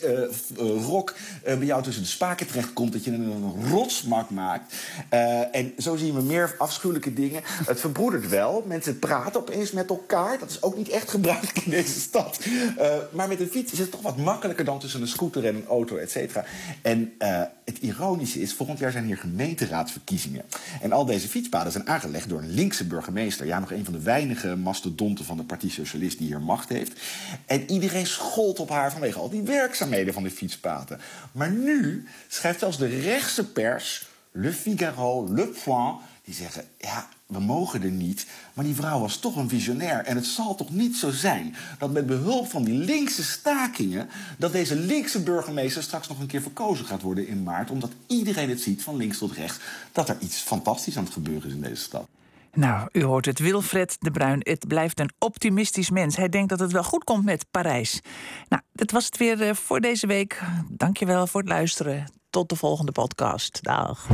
rok 0.86 1.14
bij 1.42 1.58
jou 1.58 1.82
tussen 1.82 2.02
de 2.02 2.08
spaken 2.08 2.46
terechtkomt. 2.46 2.92
Dat 2.92 3.04
je 3.04 3.10
een 3.10 3.68
rotsmak 3.70 4.30
maakt. 4.30 4.74
en 5.52 5.72
zo 5.78 5.96
zien 5.96 6.14
we 6.14 6.22
meer 6.22 6.54
afschuwelijke 6.58 7.12
dingen. 7.12 7.42
Het 7.44 7.80
verbroedert 7.80 8.28
wel. 8.28 8.64
Mensen 8.66 8.98
praten 8.98 9.40
opeens 9.40 9.70
met 9.70 9.79
elkaar. 9.88 10.38
Dat 10.38 10.50
is 10.50 10.62
ook 10.62 10.76
niet 10.76 10.88
echt 10.88 11.10
gebruikelijk 11.10 11.58
in 11.58 11.70
deze 11.70 12.00
stad. 12.00 12.38
Uh, 12.44 12.96
maar 13.12 13.28
met 13.28 13.40
een 13.40 13.48
fiets 13.48 13.72
is 13.72 13.78
het 13.78 13.90
toch 13.90 14.02
wat 14.02 14.16
makkelijker 14.16 14.64
dan 14.64 14.78
tussen 14.78 15.00
een 15.00 15.08
scooter 15.08 15.46
en 15.46 15.54
een 15.54 15.66
auto, 15.66 15.96
et 15.96 16.10
cetera. 16.10 16.44
En 16.82 17.14
uh, 17.18 17.42
het 17.64 17.78
ironische 17.78 18.40
is, 18.40 18.54
volgend 18.54 18.78
jaar 18.78 18.92
zijn 18.92 19.04
hier 19.04 19.16
gemeenteraadsverkiezingen. 19.16 20.44
En 20.80 20.92
al 20.92 21.04
deze 21.04 21.28
fietspaden 21.28 21.72
zijn 21.72 21.88
aangelegd 21.88 22.28
door 22.28 22.38
een 22.42 22.54
linkse 22.54 22.86
burgemeester. 22.86 23.46
Ja, 23.46 23.58
nog 23.58 23.70
een 23.70 23.84
van 23.84 23.92
de 23.92 24.02
weinige 24.02 24.56
mastodonten 24.56 25.24
van 25.24 25.36
de 25.36 25.44
Partij 25.44 25.68
Socialist 25.68 26.18
die 26.18 26.26
hier 26.26 26.40
macht 26.40 26.68
heeft. 26.68 27.00
En 27.46 27.70
iedereen 27.70 28.06
schold 28.06 28.58
op 28.58 28.68
haar 28.68 28.92
vanwege 28.92 29.18
al 29.18 29.30
die 29.30 29.42
werkzaamheden 29.42 30.14
van 30.14 30.22
de 30.22 30.30
fietspaden. 30.30 31.00
Maar 31.32 31.50
nu 31.50 32.08
schrijft 32.28 32.58
zelfs 32.58 32.78
de 32.78 32.86
rechtse 32.86 33.46
pers, 33.46 34.08
Le 34.32 34.52
Figaro, 34.52 35.34
Le 35.34 35.46
Point, 35.64 35.98
die 36.24 36.34
zeggen: 36.34 36.64
ja, 36.78 37.08
we 37.30 37.40
mogen 37.40 37.82
er 37.82 37.90
niet. 37.90 38.26
Maar 38.54 38.64
die 38.64 38.74
vrouw 38.74 39.00
was 39.00 39.16
toch 39.16 39.36
een 39.36 39.48
visionair. 39.48 40.04
En 40.04 40.16
het 40.16 40.26
zal 40.26 40.54
toch 40.54 40.70
niet 40.70 40.96
zo 40.96 41.10
zijn 41.10 41.54
dat 41.78 41.92
met 41.92 42.06
behulp 42.06 42.50
van 42.50 42.64
die 42.64 42.74
linkse 42.74 43.24
stakingen... 43.24 44.08
dat 44.38 44.52
deze 44.52 44.76
linkse 44.76 45.22
burgemeester 45.22 45.82
straks 45.82 46.08
nog 46.08 46.20
een 46.20 46.26
keer 46.26 46.42
verkozen 46.42 46.86
gaat 46.86 47.02
worden 47.02 47.26
in 47.26 47.42
maart... 47.42 47.70
omdat 47.70 47.90
iedereen 48.06 48.48
het 48.48 48.60
ziet, 48.60 48.82
van 48.82 48.96
links 48.96 49.18
tot 49.18 49.32
rechts... 49.32 49.58
dat 49.92 50.08
er 50.08 50.16
iets 50.20 50.36
fantastisch 50.36 50.96
aan 50.96 51.04
het 51.04 51.12
gebeuren 51.12 51.48
is 51.48 51.54
in 51.54 51.60
deze 51.60 51.82
stad. 51.82 52.08
Nou, 52.52 52.88
u 52.92 53.02
hoort 53.02 53.26
het, 53.26 53.38
Wilfred 53.38 53.96
de 53.98 54.10
Bruin. 54.10 54.40
Het 54.42 54.68
blijft 54.68 55.00
een 55.00 55.10
optimistisch 55.18 55.90
mens. 55.90 56.16
Hij 56.16 56.28
denkt 56.28 56.48
dat 56.48 56.60
het 56.60 56.72
wel 56.72 56.84
goed 56.84 57.04
komt 57.04 57.24
met 57.24 57.46
Parijs. 57.50 58.00
Nou, 58.48 58.62
dat 58.72 58.90
was 58.90 59.04
het 59.04 59.16
weer 59.16 59.42
eh, 59.42 59.54
voor 59.54 59.80
deze 59.80 60.06
week. 60.06 60.40
Dankjewel 60.68 61.26
voor 61.26 61.40
het 61.40 61.48
luisteren. 61.48 62.12
Tot 62.30 62.48
de 62.48 62.56
volgende 62.56 62.92
podcast. 62.92 63.62
Dag. 63.62 64.08